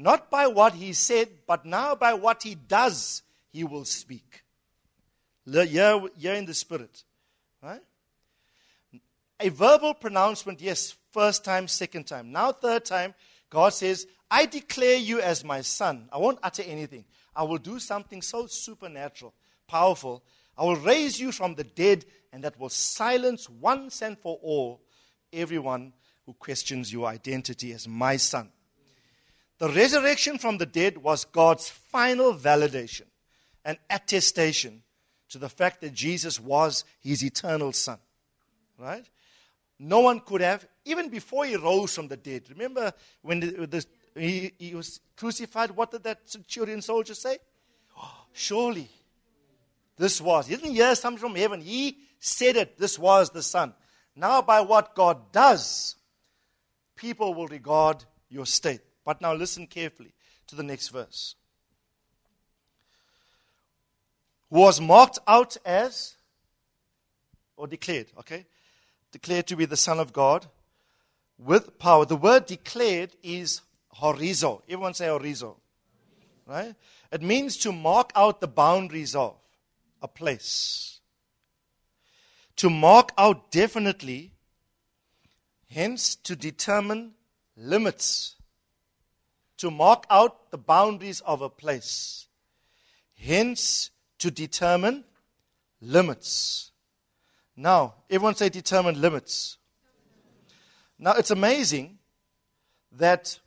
[0.00, 4.44] Not by what he said, but now by what he does, he will speak.
[5.44, 7.02] You're in the Spirit.
[7.60, 7.82] Right?
[9.40, 12.30] A verbal pronouncement, yes, first time, second time.
[12.30, 13.14] Now, third time,
[13.50, 16.08] God says, I declare you as my son.
[16.12, 17.04] I won't utter anything.
[17.34, 19.34] I will do something so supernatural,
[19.66, 20.22] powerful.
[20.56, 24.80] I will raise you from the dead, and that will silence once and for all
[25.32, 25.92] everyone
[26.26, 28.50] who questions your identity as my son.
[29.58, 33.06] The resurrection from the dead was God's final validation
[33.64, 34.82] and attestation
[35.30, 37.98] to the fact that Jesus was his eternal son.
[38.78, 39.04] Right?
[39.78, 42.44] No one could have, even before he rose from the dead.
[42.50, 42.92] Remember
[43.22, 45.72] when the, the, he, he, was crucified?
[45.72, 47.38] What did that centurion soldier say?
[47.96, 48.88] Oh, surely
[49.96, 50.46] this was.
[50.46, 51.60] He didn't hear something from heaven.
[51.60, 52.78] He said it.
[52.78, 53.74] This was the Son.
[54.14, 55.96] Now, by what God does,
[56.96, 58.80] people will regard your state.
[59.08, 60.12] But now listen carefully
[60.48, 61.34] to the next verse.
[64.50, 66.16] Was marked out as,
[67.56, 68.44] or declared, okay?
[69.10, 70.44] Declared to be the Son of God
[71.38, 72.04] with power.
[72.04, 73.62] The word declared is
[73.98, 74.60] horizo.
[74.68, 75.56] Everyone say horizo.
[76.44, 76.74] Right?
[77.10, 79.36] It means to mark out the boundaries of
[80.02, 81.00] a place.
[82.56, 84.34] To mark out definitely,
[85.70, 87.12] hence to determine
[87.56, 88.34] limits
[89.58, 92.28] to mark out the boundaries of a place,
[93.16, 95.04] hence to determine
[95.80, 96.72] limits.
[97.56, 99.58] Now, everyone say determine limits.
[100.98, 101.98] Now, it's amazing
[102.92, 103.38] that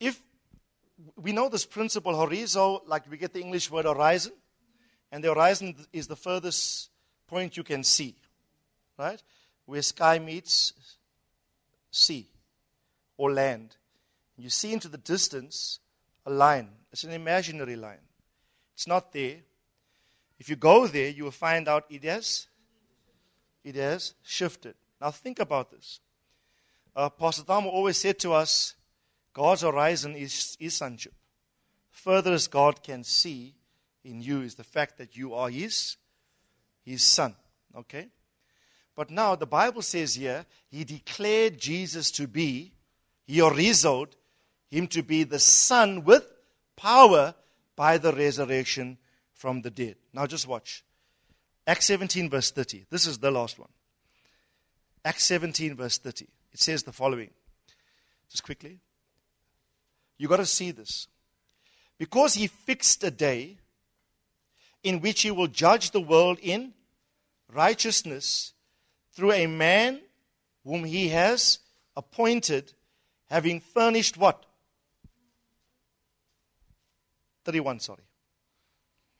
[0.00, 0.20] if
[1.16, 4.32] we know this principle, horizo, like we get the English word horizon,
[5.12, 6.90] and the horizon is the furthest
[7.26, 8.16] point you can see,
[8.98, 9.22] right?
[9.66, 10.72] Where sky meets
[11.90, 12.28] sea
[13.16, 13.76] or land.
[14.36, 15.78] You see into the distance
[16.26, 16.68] a line.
[16.92, 17.98] It's an imaginary line.
[18.74, 19.36] It's not there.
[20.38, 22.48] If you go there, you will find out it has,
[23.62, 24.74] it has shifted.
[25.00, 26.00] Now think about this.
[26.96, 28.74] Uh, Pastor Thamo always said to us,
[29.32, 31.14] God's horizon is, is sonship.
[31.90, 33.54] Furthest God can see
[34.04, 35.96] in you is the fact that you are His,
[36.84, 37.34] His Son.
[37.76, 38.08] Okay?
[38.94, 42.72] But now the Bible says here, He declared Jesus to be,
[43.26, 44.14] He horizoed
[44.70, 46.26] him to be the Son with
[46.76, 47.34] power
[47.76, 48.98] by the resurrection
[49.32, 49.96] from the dead.
[50.12, 50.84] Now just watch.
[51.66, 52.84] Acts 17, verse 30.
[52.90, 53.70] This is the last one.
[55.04, 56.26] Acts 17, verse 30.
[56.52, 57.30] It says the following.
[58.30, 58.80] Just quickly.
[60.18, 61.08] You've got to see this.
[61.98, 63.58] Because he fixed a day
[64.82, 66.72] in which he will judge the world in
[67.52, 68.52] righteousness
[69.12, 70.00] through a man
[70.64, 71.58] whom he has
[71.96, 72.72] appointed,
[73.30, 74.44] having furnished what?
[77.44, 78.02] 31, sorry.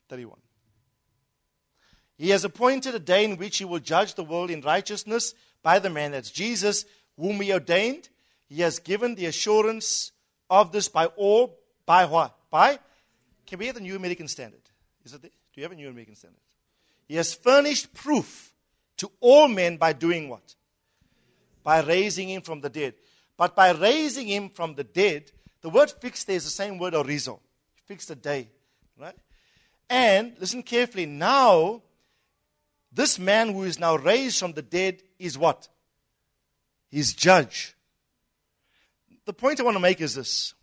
[0.08, 0.38] 31.
[2.16, 5.78] He has appointed a day in which he will judge the world in righteousness by
[5.78, 6.84] the man, that's Jesus,
[7.18, 8.08] whom he ordained.
[8.48, 10.12] He has given the assurance
[10.48, 12.36] of this by all, by what?
[12.50, 12.78] By,
[13.46, 14.60] can we have the New American Standard?
[15.04, 15.30] Is it there?
[15.30, 16.40] Do you have a New American Standard?
[17.06, 18.52] He has furnished proof
[18.98, 20.54] to all men by doing what?
[21.62, 22.94] By raising him from the dead.
[23.36, 26.94] But by raising him from the dead, the word fixed there is the same word
[26.94, 27.40] horizo
[27.86, 28.48] fixed a day,
[28.98, 29.16] right?
[29.88, 31.06] And listen carefully.
[31.06, 31.82] Now,
[32.92, 35.68] this man who is now raised from the dead is what?
[36.90, 37.74] He's judge.
[39.24, 40.54] The point I want to make is this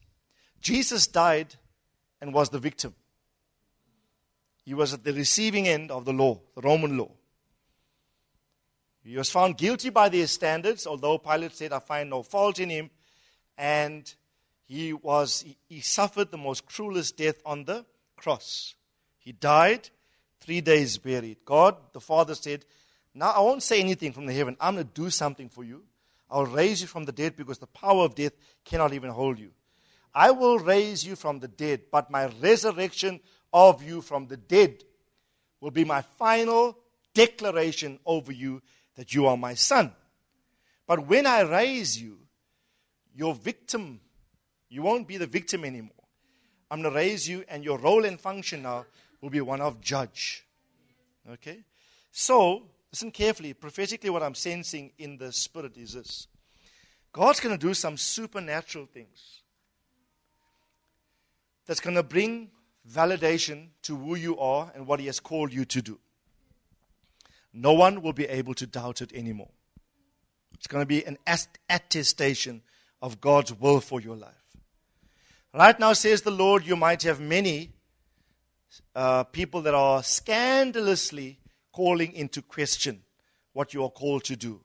[0.62, 1.56] Jesus died
[2.22, 2.96] and was the victim.
[4.64, 7.12] He was at the receiving end of the law, the Roman law.
[9.04, 12.70] He was found guilty by their standards, although Pilate said, I find no fault in
[12.70, 12.92] him.
[13.58, 14.14] And
[14.72, 18.74] he was he suffered the most cruelest death on the cross.
[19.18, 19.90] He died,
[20.40, 21.40] three days buried.
[21.44, 22.64] God, the Father said,
[23.14, 24.56] Now I won't say anything from the heaven.
[24.62, 25.84] I'm going to do something for you.
[26.30, 28.32] I'll raise you from the dead because the power of death
[28.64, 29.52] cannot even hold you.
[30.16, 33.20] I will raise you from the dead, but my resurrection
[33.52, 34.86] of you from the dead
[35.60, 36.78] will be my final
[37.14, 38.62] declaration over you
[38.96, 39.92] that you are my son.
[40.88, 42.20] But when I raise you,
[43.14, 44.00] your victim,
[44.72, 45.92] you won't be the victim anymore.
[46.72, 48.86] I'm going to raise you, and your role and function now
[49.20, 50.46] will be one of judge.
[51.30, 51.66] Okay?
[52.12, 53.54] So, listen carefully.
[53.54, 56.28] Prophetically, what I'm sensing in the spirit is this
[57.12, 59.42] God's going to do some supernatural things
[61.66, 62.50] that's going to bring
[62.90, 66.00] validation to who you are and what He has called you to do.
[67.54, 69.52] No one will be able to doubt it anymore.
[70.54, 71.18] It's going to be an
[71.70, 72.62] attestation
[73.02, 74.41] of God's will for your life.
[75.54, 77.72] Right now, says the Lord, you might have many
[78.95, 81.39] uh, people that are scandalously
[81.72, 83.02] calling into question
[83.54, 84.62] what you are called to do.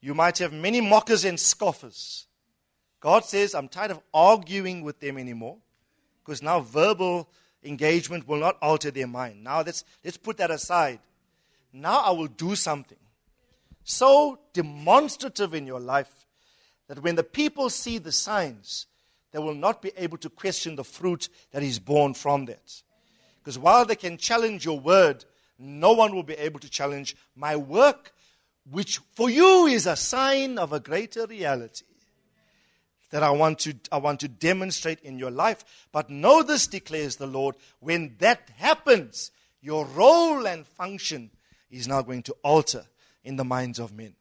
[0.00, 2.26] You might have many mockers and scoffers.
[3.00, 5.56] God says, I'm tired of arguing with them anymore
[6.22, 7.28] because now verbal
[7.64, 9.42] engagement will not alter their mind.
[9.42, 11.00] Now let's, let's put that aside.
[11.72, 12.98] Now I will do something
[13.82, 16.19] so demonstrative in your life
[16.90, 18.86] that when the people see the signs,
[19.30, 22.82] they will not be able to question the fruit that is born from that.
[23.38, 25.24] Because while they can challenge your word,
[25.56, 28.10] no one will be able to challenge my work,
[28.68, 31.84] which for you is a sign of a greater reality
[33.12, 35.64] that I want to, I want to demonstrate in your life.
[35.92, 39.30] But know this, declares the Lord, when that happens,
[39.62, 41.30] your role and function
[41.70, 42.84] is now going to alter
[43.22, 44.16] in the minds of men.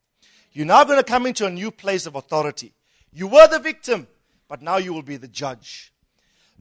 [0.51, 2.73] You're now going to come into a new place of authority.
[3.13, 4.07] You were the victim,
[4.47, 5.93] but now you will be the judge.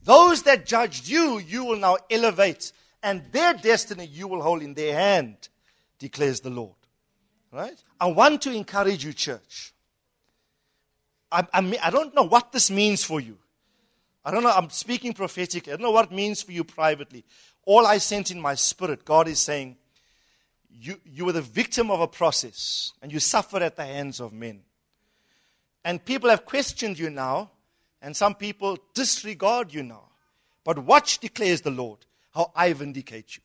[0.03, 2.71] Those that judged you, you will now elevate,
[3.03, 5.49] and their destiny you will hold in their hand,
[5.97, 6.75] declares the Lord.
[7.51, 7.83] Right?
[7.99, 9.73] I want to encourage you, church.
[11.31, 13.37] I, I, I don't know what this means for you.
[14.23, 14.51] I don't know.
[14.51, 15.73] I'm speaking prophetically.
[15.73, 17.25] I don't know what it means for you privately.
[17.65, 19.77] All I sent in my spirit, God is saying,
[20.77, 24.33] you, you were the victim of a process and you suffered at the hands of
[24.33, 24.61] men.
[25.83, 27.51] And people have questioned you now,
[28.01, 30.09] and some people disregard you now.
[30.63, 31.99] But watch, declares the Lord,
[32.31, 33.43] how I vindicate you.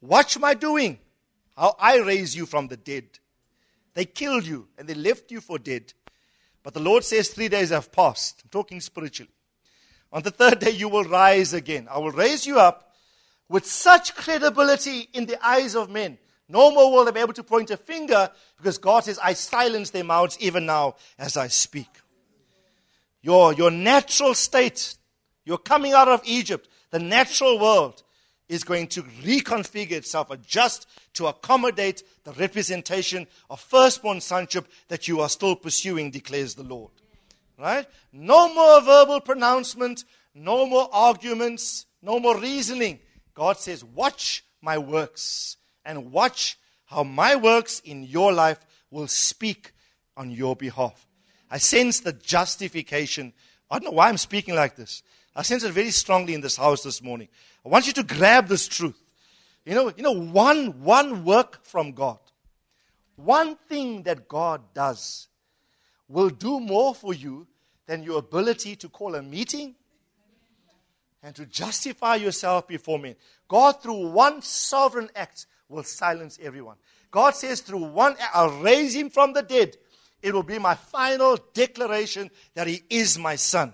[0.00, 0.98] Watch my doing,
[1.56, 3.04] how I raise you from the dead.
[3.94, 5.92] They killed you and they left you for dead.
[6.62, 8.42] But the Lord says three days have passed.
[8.42, 9.30] I'm talking spiritually.
[10.12, 11.88] On the third day, you will rise again.
[11.90, 12.93] I will raise you up
[13.48, 16.18] with such credibility in the eyes of men
[16.48, 19.90] no more will they be able to point a finger because God says, I silence
[19.90, 21.88] their mouths even now as I speak.
[23.22, 24.96] Your, your natural state,
[25.44, 28.02] you're coming out of Egypt, the natural world
[28.46, 35.22] is going to reconfigure itself, adjust to accommodate the representation of firstborn sonship that you
[35.22, 36.92] are still pursuing, declares the Lord.
[37.58, 37.86] Right?
[38.12, 42.98] No more verbal pronouncement, no more arguments, no more reasoning.
[43.34, 48.58] God says, Watch my works and watch how my works in your life
[48.90, 49.72] will speak
[50.16, 51.06] on your behalf.
[51.50, 53.32] I sense the justification.
[53.70, 55.02] I don't know why I'm speaking like this.
[55.36, 57.28] I sense it very strongly in this house this morning.
[57.64, 59.00] I want you to grab this truth.
[59.64, 62.18] You know, you know, one, one work from God,
[63.16, 65.28] one thing that God does
[66.08, 67.46] will do more for you
[67.86, 69.74] than your ability to call a meeting
[71.24, 73.16] and to justify yourself before men.
[73.48, 76.76] God, through one sovereign act, will silence everyone.
[77.10, 79.78] God says, through one, I'll raise him from the dead.
[80.22, 83.72] It will be my final declaration that he is my son.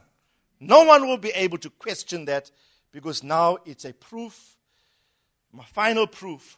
[0.61, 2.51] No one will be able to question that
[2.93, 4.57] because now it's a proof,
[5.53, 6.57] my final proof.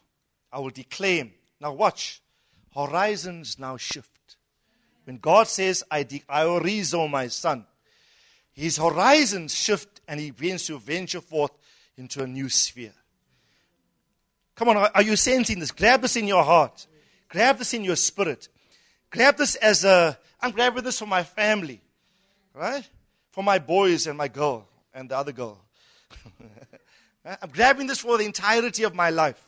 [0.53, 1.28] I will declare.
[1.61, 2.20] Now, watch.
[2.74, 4.36] Horizons now shift.
[5.05, 6.45] When God says, I, de- I
[7.11, 7.64] my son,
[8.53, 11.53] his horizons shift and he begins to venture forth
[11.96, 12.94] into a new sphere.
[14.55, 15.70] Come on, are you sensing this?
[15.70, 16.86] Grab this in your heart.
[17.28, 18.48] Grab this in your spirit.
[19.11, 21.80] Grab this as a, I'm grabbing this for my family,
[22.55, 22.88] right?
[23.30, 25.59] For my boys and my girl and the other girl.
[27.24, 29.42] I'm grabbing this for the entirety of my life,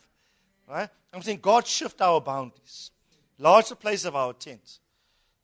[0.68, 0.88] right?
[1.12, 2.90] I'm saying, God, shift our boundaries.
[3.38, 4.78] Large the place of our tent,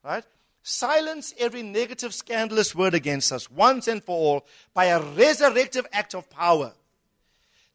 [0.05, 0.25] right?
[0.63, 6.15] Silence every negative, scandalous word against us once and for all by a resurrective act
[6.15, 6.73] of power.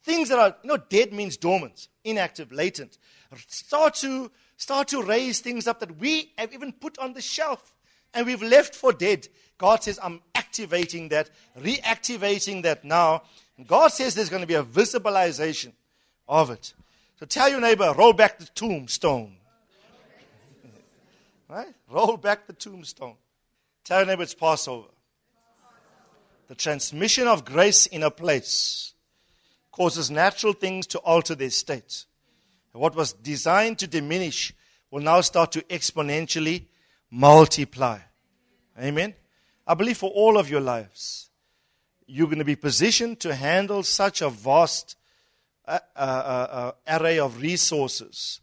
[0.04, 3.00] Things that are, you know, dead means dormant, inactive, latent.
[3.48, 7.74] Start to, start to raise things up that we have even put on the shelf
[8.14, 9.28] and we've left for dead.
[9.58, 13.24] God says, I'm activating that, reactivating that now.
[13.66, 15.72] God says there's going to be a visibilization
[16.28, 16.74] of it.
[17.20, 19.38] So tell your neighbor, roll back the tombstone.
[21.50, 21.74] Right?
[21.90, 23.16] Roll back the tombstone.
[23.84, 24.88] Tell your neighbor it's Passover.
[26.48, 28.94] The transmission of grace in a place
[29.72, 32.06] causes natural things to alter their state.
[32.72, 34.54] What was designed to diminish
[34.92, 36.66] will now start to exponentially
[37.10, 38.00] multiply.
[38.80, 39.14] Amen.
[39.66, 41.30] I believe for all of your lives,
[42.06, 44.96] you're going to be positioned to handle such a vast
[45.68, 48.42] uh, uh, uh, array of resources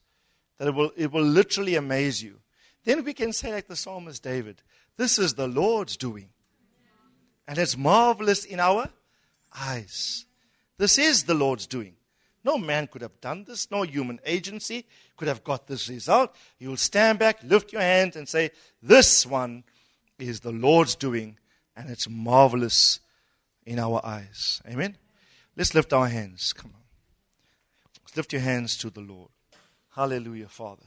[0.59, 2.42] that it will, it will literally amaze you.
[2.85, 4.63] Then we can say, like the psalmist David,
[4.97, 6.31] this is the Lord's doing.
[7.47, 8.89] And it's marvelous in our
[9.57, 10.27] eyes.
[10.79, 11.97] This is the Lord's doing.
[12.45, 13.71] No man could have done this.
[13.71, 16.35] No human agency could have got this result.
[16.59, 18.51] You will stand back, lift your hand, and say,
[18.83, 19.65] This one
[20.19, 21.39] is the Lord's doing,
[21.77, 23.01] and it's marvelous
[23.65, 24.61] in our eyes.
[24.69, 24.97] Amen?
[25.57, 26.53] Let's lift our hands.
[26.53, 26.81] Come on.
[28.03, 29.31] Let's lift your hands to the Lord.
[29.95, 30.83] Hallelujah, Father.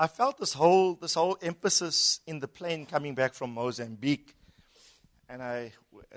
[0.00, 4.34] I felt this whole, this whole emphasis in the plane coming back from Mozambique.
[5.28, 5.72] And I,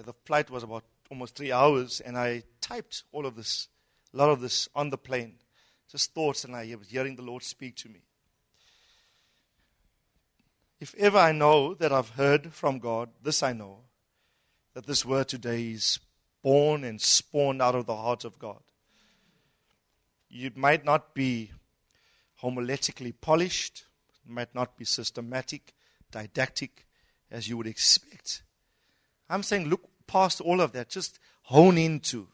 [0.05, 3.67] the flight was about almost three hours, and I typed all of this,
[4.13, 5.34] a lot of this on the plane.
[5.91, 7.99] Just thoughts, and I was hearing the Lord speak to me.
[10.79, 13.79] If ever I know that I've heard from God, this I know
[14.75, 15.99] that this word today is
[16.41, 18.61] born and spawned out of the heart of God.
[20.31, 21.51] It might not be
[22.43, 23.85] homiletically polished,
[24.27, 25.73] might not be systematic,
[26.11, 26.85] didactic,
[27.31, 28.43] as you would expect.
[29.29, 30.89] I'm saying, look past all of that.
[30.89, 32.27] Just hone into,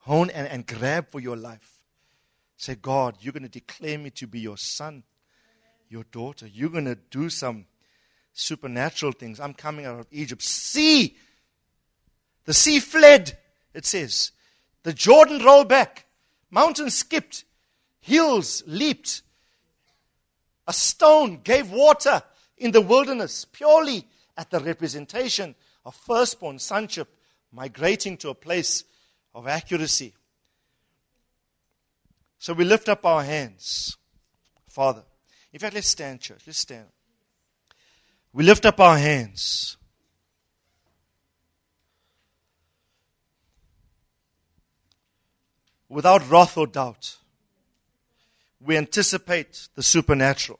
[0.00, 1.80] hone and, and grab for your life.
[2.56, 5.04] Say, God, you're going to declare me to be your son,
[5.88, 6.46] your daughter.
[6.46, 7.66] You're going to do some
[8.32, 9.40] supernatural things.
[9.40, 10.42] I'm coming out of Egypt.
[10.42, 11.16] See
[12.44, 13.36] the sea fled,
[13.74, 14.32] it says.
[14.82, 16.06] The Jordan rolled back.
[16.50, 17.44] Mountains skipped.
[18.00, 19.22] Hills leaped.
[20.68, 22.22] A stone gave water
[22.56, 24.06] in the wilderness purely
[24.36, 27.08] at the representation of firstborn sonship
[27.50, 28.84] migrating to a place
[29.34, 30.14] of accuracy.
[32.38, 33.96] So we lift up our hands,
[34.68, 35.02] Father.
[35.52, 36.42] In fact, let's stand, church.
[36.46, 36.86] Let's stand.
[38.32, 39.78] We lift up our hands.
[45.88, 47.16] without wrath or doubt.
[48.60, 50.58] We anticipate the supernatural.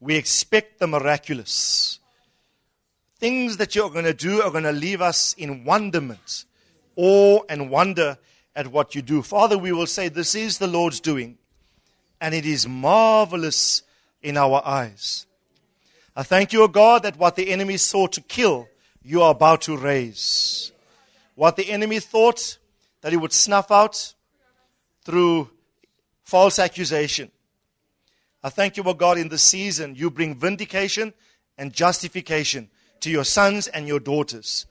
[0.00, 1.98] We expect the miraculous.
[3.18, 6.44] Things that you're going to do are going to leave us in wonderment,
[6.96, 8.18] awe, and wonder
[8.54, 9.22] at what you do.
[9.22, 11.38] Father, we will say, This is the Lord's doing,
[12.20, 13.82] and it is marvelous
[14.22, 15.26] in our eyes.
[16.14, 18.68] I thank you, O God, that what the enemy sought to kill,
[19.02, 20.72] you are about to raise.
[21.34, 22.58] What the enemy thought
[23.02, 24.14] that he would snuff out
[25.04, 25.50] through
[26.26, 27.30] false accusation.
[28.42, 31.14] I thank you, O God, in this season you bring vindication
[31.56, 32.68] and justification
[33.00, 34.66] to your sons and your daughters.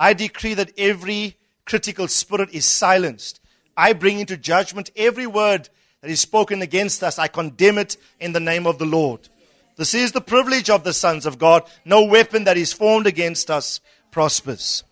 [0.00, 3.40] I decree that every critical spirit is silenced.
[3.76, 5.68] I bring into judgment every word
[6.00, 7.18] that is spoken against us.
[7.18, 9.28] I condemn it in the name of the Lord.
[9.76, 11.64] This is the privilege of the sons of God.
[11.84, 13.80] No weapon that is formed against us
[14.10, 14.84] prospers.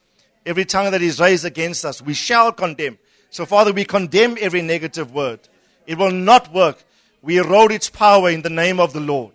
[0.45, 2.99] Every tongue that is raised against us, we shall condemn.
[3.31, 5.41] So, Father, we condemn every negative word.
[5.87, 6.83] It will not work.
[7.23, 9.33] We erode its power in the name of the Lord.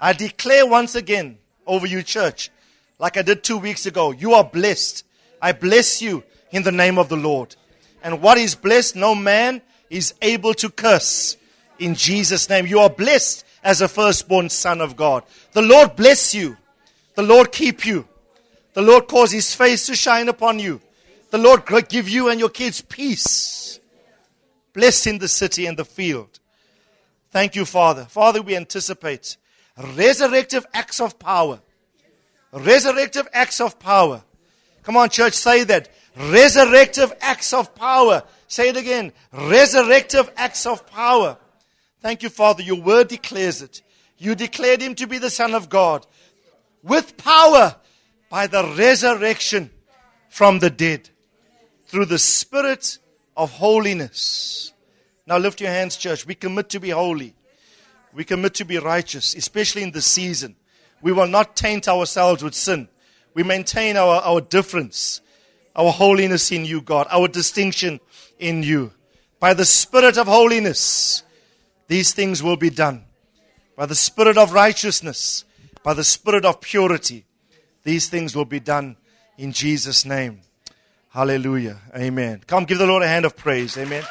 [0.00, 2.50] I declare once again over you, church,
[2.98, 5.04] like I did two weeks ago, you are blessed.
[5.40, 7.56] I bless you in the name of the Lord.
[8.02, 11.36] And what is blessed, no man is able to curse.
[11.78, 15.24] In Jesus' name, you are blessed as a firstborn son of God.
[15.52, 16.56] The Lord bless you.
[17.14, 18.06] The Lord keep you.
[18.74, 20.80] The Lord cause his face to shine upon you.
[21.30, 23.80] The Lord give you and your kids peace.
[24.74, 26.40] Blessed in the city and the field.
[27.30, 28.04] Thank you, Father.
[28.04, 29.38] Father, we anticipate
[29.78, 31.60] resurrective acts of power.
[32.52, 34.22] Resurrective acts of power.
[34.82, 35.88] Come on, church, say that.
[36.16, 38.22] Resurrective acts of power.
[38.46, 39.12] Say it again.
[39.32, 41.38] Resurrective acts of power.
[42.00, 42.62] Thank you, Father.
[42.62, 43.82] Your word declares it.
[44.18, 46.06] You declared him to be the Son of God
[46.82, 47.76] with power
[48.30, 49.70] by the resurrection
[50.28, 51.08] from the dead
[51.86, 52.98] through the Spirit
[53.36, 54.72] of holiness.
[55.26, 56.26] Now lift your hands, church.
[56.26, 57.34] We commit to be holy.
[58.12, 60.56] We commit to be righteous, especially in this season.
[61.02, 62.88] We will not taint ourselves with sin.
[63.34, 65.20] We maintain our, our difference,
[65.74, 68.00] our holiness in you, God, our distinction
[68.38, 68.92] in you.
[69.40, 71.22] By the Spirit of holiness,
[71.88, 73.04] these things will be done.
[73.76, 75.44] By the Spirit of righteousness,
[75.82, 77.26] by the Spirit of purity,
[77.82, 78.96] these things will be done
[79.36, 80.40] in Jesus' name.
[81.14, 81.78] Hallelujah.
[81.96, 82.42] Amen.
[82.44, 83.78] Come give the Lord a hand of praise.
[83.78, 84.02] Amen.